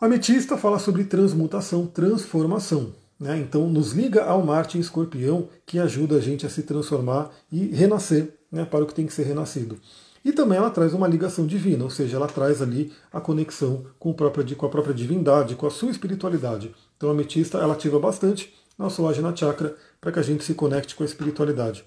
Ametista 0.01 0.57
fala 0.57 0.79
sobre 0.79 1.05
transmutação, 1.05 1.87
transformação. 1.87 2.95
Né? 3.19 3.39
Então, 3.39 3.69
nos 3.69 3.93
liga 3.93 4.25
ao 4.25 4.45
Marte 4.45 4.79
em 4.79 4.81
escorpião, 4.81 5.49
que 5.67 5.79
ajuda 5.79 6.17
a 6.17 6.21
gente 6.21 6.47
a 6.47 6.51
se 6.51 6.63
transformar 6.63 7.31
e 7.51 7.67
renascer 7.67 8.33
né, 8.51 8.65
para 8.65 8.85
o 8.85 8.87
que 8.87 8.95
tem 8.95 9.07
que 9.07 9.13
ser 9.13 9.25
renascido. 9.25 9.79
E 10.25 10.33
também 10.33 10.59
ela 10.59 10.71
traz 10.71 10.93
uma 10.93 11.07
ligação 11.07 11.47
divina, 11.47 11.85
ou 11.85 11.91
seja, 11.91 12.17
ela 12.17 12.27
traz 12.27 12.61
ali 12.61 12.93
a 13.13 13.21
conexão 13.21 13.87
com, 13.99 14.13
própria, 14.13 14.45
com 14.55 14.67
a 14.67 14.69
própria 14.69 14.95
divindade, 14.95 15.55
com 15.55 15.67
a 15.67 15.71
sua 15.71 15.91
espiritualidade. 15.91 16.75
Então 16.97 17.09
a 17.09 17.13
ametista 17.13 17.59
ela 17.59 17.75
ativa 17.75 17.99
bastante 17.99 18.53
nosso 18.79 19.07
Ajna 19.07 19.35
Chakra, 19.35 19.77
para 20.01 20.13
que 20.13 20.19
a 20.21 20.23
gente 20.23 20.45
se 20.45 20.55
conecte 20.55 20.95
com 20.95 21.03
a 21.03 21.07
espiritualidade. 21.07 21.85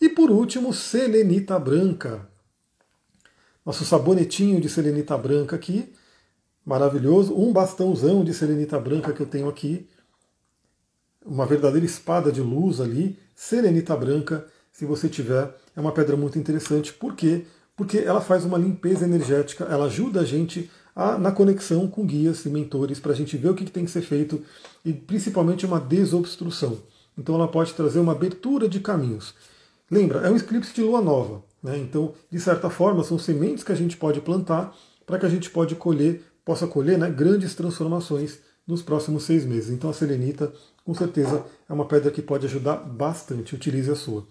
E 0.00 0.08
por 0.08 0.30
último, 0.30 0.74
selenita 0.74 1.58
branca. 1.58 2.28
Nosso 3.64 3.84
sabonetinho 3.84 4.60
de 4.60 4.68
selenita 4.68 5.16
branca 5.16 5.56
aqui, 5.56 5.94
maravilhoso. 6.64 7.34
Um 7.34 7.50
bastãozão 7.52 8.22
de 8.22 8.34
selenita 8.34 8.78
branca 8.78 9.12
que 9.12 9.22
eu 9.22 9.26
tenho 9.26 9.48
aqui. 9.48 9.88
Uma 11.24 11.46
verdadeira 11.46 11.86
espada 11.86 12.30
de 12.30 12.42
luz 12.42 12.80
ali. 12.80 13.18
Selenita 13.34 13.96
branca, 13.96 14.46
se 14.70 14.84
você 14.84 15.08
tiver, 15.08 15.56
é 15.74 15.80
uma 15.80 15.92
pedra 15.92 16.14
muito 16.14 16.38
interessante. 16.38 16.92
Por 16.92 17.14
quê? 17.14 17.46
Porque 17.76 17.98
ela 17.98 18.20
faz 18.20 18.44
uma 18.44 18.58
limpeza 18.58 19.04
energética, 19.04 19.64
ela 19.64 19.86
ajuda 19.86 20.20
a 20.20 20.24
gente 20.24 20.70
a, 20.94 21.18
na 21.18 21.32
conexão 21.32 21.88
com 21.88 22.06
guias 22.06 22.44
e 22.44 22.48
mentores 22.48 23.00
para 23.00 23.12
a 23.12 23.16
gente 23.16 23.36
ver 23.36 23.48
o 23.48 23.54
que, 23.54 23.64
que 23.64 23.70
tem 23.70 23.84
que 23.84 23.90
ser 23.90 24.02
feito 24.02 24.42
e 24.84 24.92
principalmente 24.92 25.66
uma 25.66 25.80
desobstrução. 25.80 26.78
Então 27.18 27.34
ela 27.34 27.48
pode 27.48 27.74
trazer 27.74 27.98
uma 27.98 28.12
abertura 28.12 28.68
de 28.68 28.80
caminhos. 28.80 29.34
Lembra, 29.90 30.20
é 30.20 30.30
um 30.30 30.36
eclipse 30.36 30.72
de 30.72 30.82
lua 30.82 31.00
nova. 31.00 31.42
Né? 31.62 31.78
Então, 31.78 32.14
de 32.30 32.38
certa 32.40 32.68
forma, 32.70 33.02
são 33.02 33.18
sementes 33.18 33.64
que 33.64 33.72
a 33.72 33.76
gente 33.76 33.96
pode 33.96 34.20
plantar 34.20 34.76
para 35.06 35.18
que 35.18 35.26
a 35.26 35.28
gente 35.28 35.50
pode 35.50 35.74
colher, 35.74 36.22
possa 36.44 36.66
colher 36.66 36.98
né, 36.98 37.10
grandes 37.10 37.54
transformações 37.54 38.38
nos 38.66 38.82
próximos 38.82 39.24
seis 39.24 39.44
meses. 39.44 39.70
Então 39.70 39.90
a 39.90 39.92
selenita, 39.92 40.52
com 40.84 40.94
certeza, 40.94 41.44
é 41.68 41.72
uma 41.72 41.84
pedra 41.84 42.10
que 42.10 42.22
pode 42.22 42.46
ajudar 42.46 42.76
bastante. 42.76 43.54
Utilize 43.54 43.90
a 43.90 43.96
sua. 43.96 44.26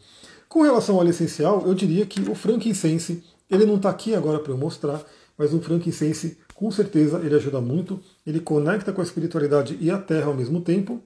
Com 0.50 0.62
relação 0.62 0.96
ao 0.96 1.02
óleo 1.02 1.10
essencial, 1.10 1.64
eu 1.66 1.74
diria 1.74 2.06
que 2.06 2.22
o 2.30 2.36
frankincense, 2.36 3.24
ele 3.50 3.66
não 3.66 3.76
está 3.76 3.90
aqui 3.90 4.16
agora 4.16 4.40
para 4.40 4.52
eu 4.52 4.58
mostrar, 4.58 5.04
mas 5.38 5.54
o 5.54 5.62
frankincense 5.62 6.38
com 6.54 6.72
certeza 6.72 7.20
ele 7.20 7.36
ajuda 7.36 7.60
muito, 7.60 8.00
ele 8.26 8.40
conecta 8.40 8.94
com 8.94 9.02
a 9.02 9.04
espiritualidade 9.04 9.78
e 9.82 9.90
a 9.90 9.98
terra 9.98 10.28
ao 10.28 10.34
mesmo 10.34 10.62
tempo. 10.62 11.02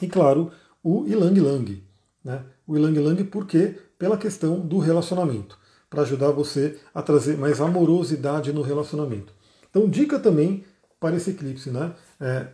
E 0.00 0.08
claro, 0.08 0.50
o 0.82 1.06
Ilang 1.06 1.38
Lang. 1.40 1.82
Né? 2.24 2.42
O 2.66 2.76
Ilang 2.76 2.98
Lang 2.98 3.24
por 3.24 3.46
quê? 3.46 3.76
Pela 3.98 4.16
questão 4.16 4.60
do 4.60 4.78
relacionamento, 4.78 5.58
para 5.88 6.02
ajudar 6.02 6.30
você 6.30 6.78
a 6.94 7.02
trazer 7.02 7.36
mais 7.36 7.60
amorosidade 7.60 8.52
no 8.52 8.62
relacionamento. 8.62 9.32
Então, 9.70 9.88
dica 9.88 10.18
também 10.18 10.64
para 10.98 11.16
esse 11.16 11.30
eclipse, 11.30 11.70
né? 11.70 11.94
É, 12.20 12.48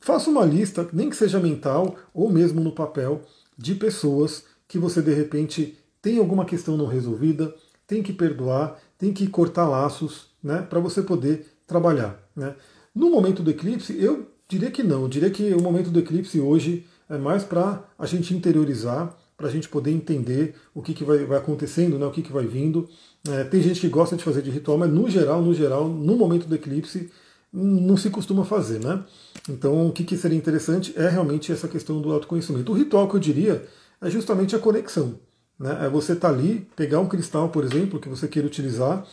faça 0.00 0.30
uma 0.30 0.44
lista, 0.44 0.88
nem 0.92 1.10
que 1.10 1.16
seja 1.16 1.40
mental 1.40 1.96
ou 2.14 2.30
mesmo 2.30 2.60
no 2.60 2.72
papel, 2.72 3.22
de 3.56 3.74
pessoas 3.74 4.44
que 4.68 4.78
você 4.78 5.02
de 5.02 5.12
repente 5.12 5.78
tem 6.00 6.18
alguma 6.18 6.44
questão 6.44 6.76
não 6.76 6.86
resolvida, 6.86 7.54
tem 7.92 8.02
que 8.02 8.12
perdoar, 8.14 8.80
tem 8.96 9.12
que 9.12 9.26
cortar 9.26 9.68
laços, 9.68 10.28
né, 10.42 10.62
para 10.62 10.80
você 10.80 11.02
poder 11.02 11.46
trabalhar. 11.66 12.18
Né. 12.34 12.54
No 12.94 13.10
momento 13.10 13.42
do 13.42 13.50
eclipse, 13.50 13.94
eu 14.02 14.28
diria 14.48 14.70
que 14.70 14.82
não. 14.82 15.02
Eu 15.02 15.08
diria 15.08 15.28
que 15.28 15.52
o 15.52 15.60
momento 15.60 15.90
do 15.90 15.98
eclipse 15.98 16.40
hoje 16.40 16.86
é 17.10 17.18
mais 17.18 17.44
para 17.44 17.84
a 17.98 18.06
gente 18.06 18.34
interiorizar, 18.34 19.14
para 19.36 19.48
a 19.48 19.50
gente 19.50 19.68
poder 19.68 19.90
entender 19.90 20.54
o 20.74 20.80
que, 20.80 20.94
que 20.94 21.04
vai, 21.04 21.18
vai 21.26 21.36
acontecendo, 21.36 21.98
né, 21.98 22.06
o 22.06 22.10
que, 22.10 22.22
que 22.22 22.32
vai 22.32 22.46
vindo. 22.46 22.88
É, 23.28 23.44
tem 23.44 23.60
gente 23.60 23.78
que 23.78 23.88
gosta 23.88 24.16
de 24.16 24.24
fazer 24.24 24.40
de 24.40 24.50
ritual, 24.50 24.78
mas 24.78 24.90
no 24.90 25.10
geral, 25.10 25.42
no 25.42 25.52
geral, 25.52 25.86
no 25.86 26.16
momento 26.16 26.46
do 26.46 26.54
eclipse, 26.54 27.10
não 27.52 27.98
se 27.98 28.08
costuma 28.08 28.42
fazer, 28.42 28.80
né? 28.80 29.04
Então, 29.50 29.86
o 29.86 29.92
que, 29.92 30.02
que 30.02 30.16
seria 30.16 30.38
interessante 30.38 30.94
é 30.96 31.10
realmente 31.10 31.52
essa 31.52 31.68
questão 31.68 32.00
do 32.00 32.10
autoconhecimento. 32.10 32.72
O 32.72 32.74
ritual 32.74 33.06
que 33.06 33.16
eu 33.16 33.20
diria 33.20 33.66
é 34.00 34.08
justamente 34.08 34.56
a 34.56 34.58
conexão. 34.58 35.20
Né? 35.62 35.86
É 35.86 35.88
você 35.88 36.14
estar 36.14 36.28
tá 36.28 36.34
ali, 36.34 36.66
pegar 36.74 36.98
um 36.98 37.06
cristal, 37.06 37.48
por 37.48 37.62
exemplo, 37.62 38.00
que 38.00 38.08
você 38.08 38.26
queira 38.26 38.48
utilizar, 38.48 39.06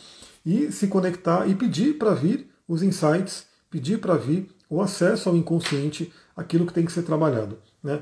e 0.43 0.71
se 0.71 0.87
conectar 0.87 1.47
e 1.47 1.53
pedir 1.53 1.99
para 1.99 2.15
vir 2.15 2.49
os 2.67 2.81
insights, 2.81 3.45
pedir 3.69 3.99
para 3.99 4.15
vir 4.15 4.49
o 4.67 4.81
acesso 4.81 5.29
ao 5.29 5.37
inconsciente, 5.37 6.11
aquilo 6.35 6.65
que 6.65 6.73
tem 6.73 6.85
que 6.85 6.91
ser 6.91 7.03
trabalhado. 7.03 7.59
Né? 7.83 8.01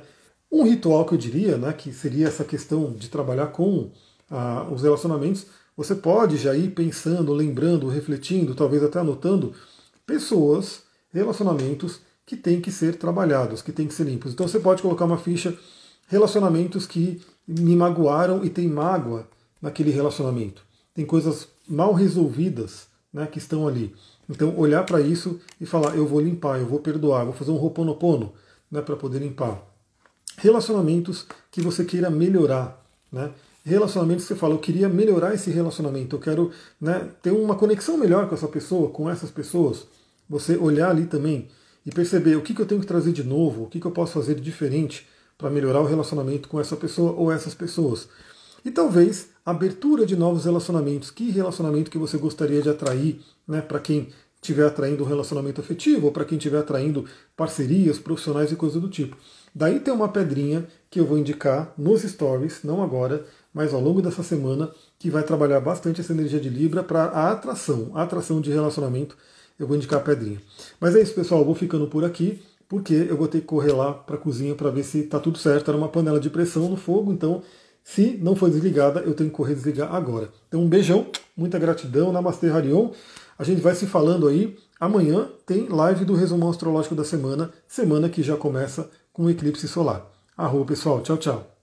Um 0.49 0.63
ritual 0.63 1.05
que 1.05 1.13
eu 1.13 1.17
diria, 1.17 1.57
né, 1.57 1.73
que 1.73 1.91
seria 1.91 2.27
essa 2.27 2.45
questão 2.45 2.93
de 2.93 3.09
trabalhar 3.09 3.47
com 3.47 3.91
ah, 4.31 4.65
os 4.71 4.81
relacionamentos, 4.81 5.47
você 5.75 5.93
pode 5.93 6.37
já 6.37 6.55
ir 6.55 6.71
pensando, 6.71 7.33
lembrando, 7.33 7.89
refletindo, 7.89 8.55
talvez 8.55 8.81
até 8.81 8.99
anotando 8.99 9.53
pessoas, 10.05 10.83
relacionamentos 11.11 11.99
que 12.25 12.37
têm 12.37 12.61
que 12.61 12.71
ser 12.71 12.95
trabalhados, 12.95 13.61
que 13.61 13.71
têm 13.73 13.87
que 13.87 13.93
ser 13.93 14.05
limpos. 14.05 14.31
Então 14.31 14.47
você 14.47 14.59
pode 14.59 14.81
colocar 14.81 15.05
uma 15.05 15.17
ficha 15.17 15.57
relacionamentos 16.07 16.85
que 16.85 17.21
me 17.47 17.75
magoaram 17.75 18.43
e 18.43 18.49
tem 18.49 18.67
mágoa 18.67 19.27
naquele 19.61 19.91
relacionamento. 19.91 20.63
Tem 20.93 21.05
coisas 21.05 21.47
mal 21.67 21.93
resolvidas 21.93 22.87
né, 23.13 23.25
que 23.27 23.37
estão 23.37 23.67
ali. 23.67 23.95
Então, 24.29 24.57
olhar 24.57 24.85
para 24.85 24.99
isso 24.99 25.39
e 25.59 25.65
falar: 25.65 25.95
eu 25.95 26.05
vou 26.05 26.19
limpar, 26.19 26.59
eu 26.59 26.65
vou 26.65 26.79
perdoar, 26.79 27.23
vou 27.23 27.33
fazer 27.33 27.51
um 27.51 27.57
roponopono 27.57 28.33
né, 28.69 28.81
para 28.81 28.95
poder 28.95 29.19
limpar. 29.19 29.61
Relacionamentos 30.37 31.25
que 31.49 31.61
você 31.61 31.85
queira 31.85 32.09
melhorar. 32.09 32.83
Né? 33.11 33.31
Relacionamentos 33.63 34.25
que 34.25 34.33
você 34.33 34.39
fala: 34.39 34.53
eu 34.53 34.59
queria 34.59 34.89
melhorar 34.89 35.33
esse 35.33 35.49
relacionamento, 35.49 36.15
eu 36.15 36.19
quero 36.19 36.51
né, 36.79 37.09
ter 37.21 37.31
uma 37.31 37.55
conexão 37.55 37.97
melhor 37.97 38.27
com 38.27 38.35
essa 38.35 38.47
pessoa, 38.47 38.89
com 38.89 39.09
essas 39.09 39.31
pessoas. 39.31 39.87
Você 40.29 40.57
olhar 40.57 40.89
ali 40.89 41.05
também 41.05 41.47
e 41.85 41.91
perceber 41.91 42.35
o 42.35 42.41
que, 42.41 42.53
que 42.53 42.61
eu 42.61 42.65
tenho 42.65 42.81
que 42.81 42.87
trazer 42.87 43.13
de 43.13 43.23
novo, 43.23 43.63
o 43.63 43.67
que, 43.67 43.79
que 43.79 43.87
eu 43.87 43.91
posso 43.91 44.13
fazer 44.13 44.35
de 44.35 44.41
diferente 44.41 45.07
para 45.37 45.49
melhorar 45.49 45.81
o 45.81 45.85
relacionamento 45.85 46.47
com 46.49 46.59
essa 46.59 46.75
pessoa 46.75 47.11
ou 47.13 47.31
essas 47.31 47.53
pessoas. 47.53 48.07
E 48.65 48.71
talvez 48.71 49.29
abertura 49.45 50.05
de 50.05 50.15
novos 50.15 50.45
relacionamentos. 50.45 51.09
Que 51.09 51.31
relacionamento 51.31 51.89
que 51.89 51.97
você 51.97 52.17
gostaria 52.17 52.61
de 52.61 52.69
atrair, 52.69 53.21
né, 53.47 53.61
para 53.61 53.79
quem 53.79 54.09
estiver 54.41 54.65
atraindo 54.65 55.03
um 55.03 55.07
relacionamento 55.07 55.61
afetivo 55.61 56.07
ou 56.07 56.11
para 56.11 56.25
quem 56.25 56.37
estiver 56.37 56.59
atraindo 56.59 57.05
parcerias 57.35 57.97
profissionais 57.97 58.51
e 58.51 58.55
coisas 58.55 58.81
do 58.81 58.89
tipo. 58.89 59.17
Daí 59.53 59.79
tem 59.79 59.93
uma 59.93 60.09
pedrinha 60.09 60.67
que 60.89 60.99
eu 60.99 61.05
vou 61.05 61.17
indicar 61.17 61.73
nos 61.77 62.01
stories, 62.01 62.59
não 62.63 62.83
agora, 62.83 63.25
mas 63.53 63.73
ao 63.73 63.81
longo 63.81 64.01
dessa 64.01 64.21
semana, 64.21 64.69
que 64.99 65.09
vai 65.09 65.23
trabalhar 65.23 65.59
bastante 65.59 66.01
essa 66.01 66.13
energia 66.13 66.39
de 66.39 66.49
Libra 66.49 66.83
para 66.83 67.05
a 67.05 67.31
atração, 67.31 67.91
a 67.93 68.03
atração 68.03 68.39
de 68.39 68.51
relacionamento. 68.51 69.17
Eu 69.57 69.65
vou 69.65 69.75
indicar 69.75 69.99
a 69.99 70.03
pedrinha. 70.03 70.41
Mas 70.79 70.95
é 70.95 71.01
isso, 71.01 71.13
pessoal. 71.13 71.41
Eu 71.41 71.45
vou 71.45 71.55
ficando 71.55 71.87
por 71.87 72.05
aqui, 72.05 72.43
porque 72.67 72.93
eu 72.93 73.17
vou 73.17 73.27
ter 73.27 73.41
que 73.41 73.45
correr 73.45 73.71
lá 73.71 73.93
para 73.93 74.15
a 74.15 74.19
cozinha 74.19 74.55
para 74.55 74.69
ver 74.69 74.83
se 74.83 74.99
está 74.99 75.19
tudo 75.19 75.37
certo. 75.37 75.69
Era 75.69 75.77
uma 75.77 75.89
panela 75.89 76.19
de 76.19 76.29
pressão 76.29 76.69
no 76.69 76.77
fogo, 76.77 77.11
então 77.11 77.41
se 77.83 78.19
não 78.21 78.35
foi 78.35 78.49
desligada, 78.49 78.99
eu 78.99 79.13
tenho 79.13 79.29
que 79.29 79.35
correr 79.35 79.55
desligar 79.55 79.93
agora. 79.95 80.29
Então 80.47 80.61
um 80.61 80.67
beijão, 80.67 81.07
muita 81.35 81.57
gratidão, 81.57 82.11
Namastê 82.11 82.49
Harion. 82.49 82.91
A 83.39 83.43
gente 83.43 83.61
vai 83.61 83.75
se 83.75 83.85
falando 83.85 84.27
aí. 84.27 84.57
Amanhã 84.79 85.29
tem 85.45 85.67
live 85.69 86.03
do 86.03 86.13
resumão 86.13 86.49
astrológico 86.49 86.95
da 86.95 87.03
semana, 87.03 87.51
semana 87.67 88.09
que 88.09 88.21
já 88.21 88.35
começa 88.35 88.89
com 89.13 89.23
o 89.23 89.29
eclipse 89.29 89.67
solar. 89.67 90.05
Arroba, 90.35 90.65
pessoal. 90.65 91.01
Tchau, 91.01 91.17
tchau. 91.17 91.56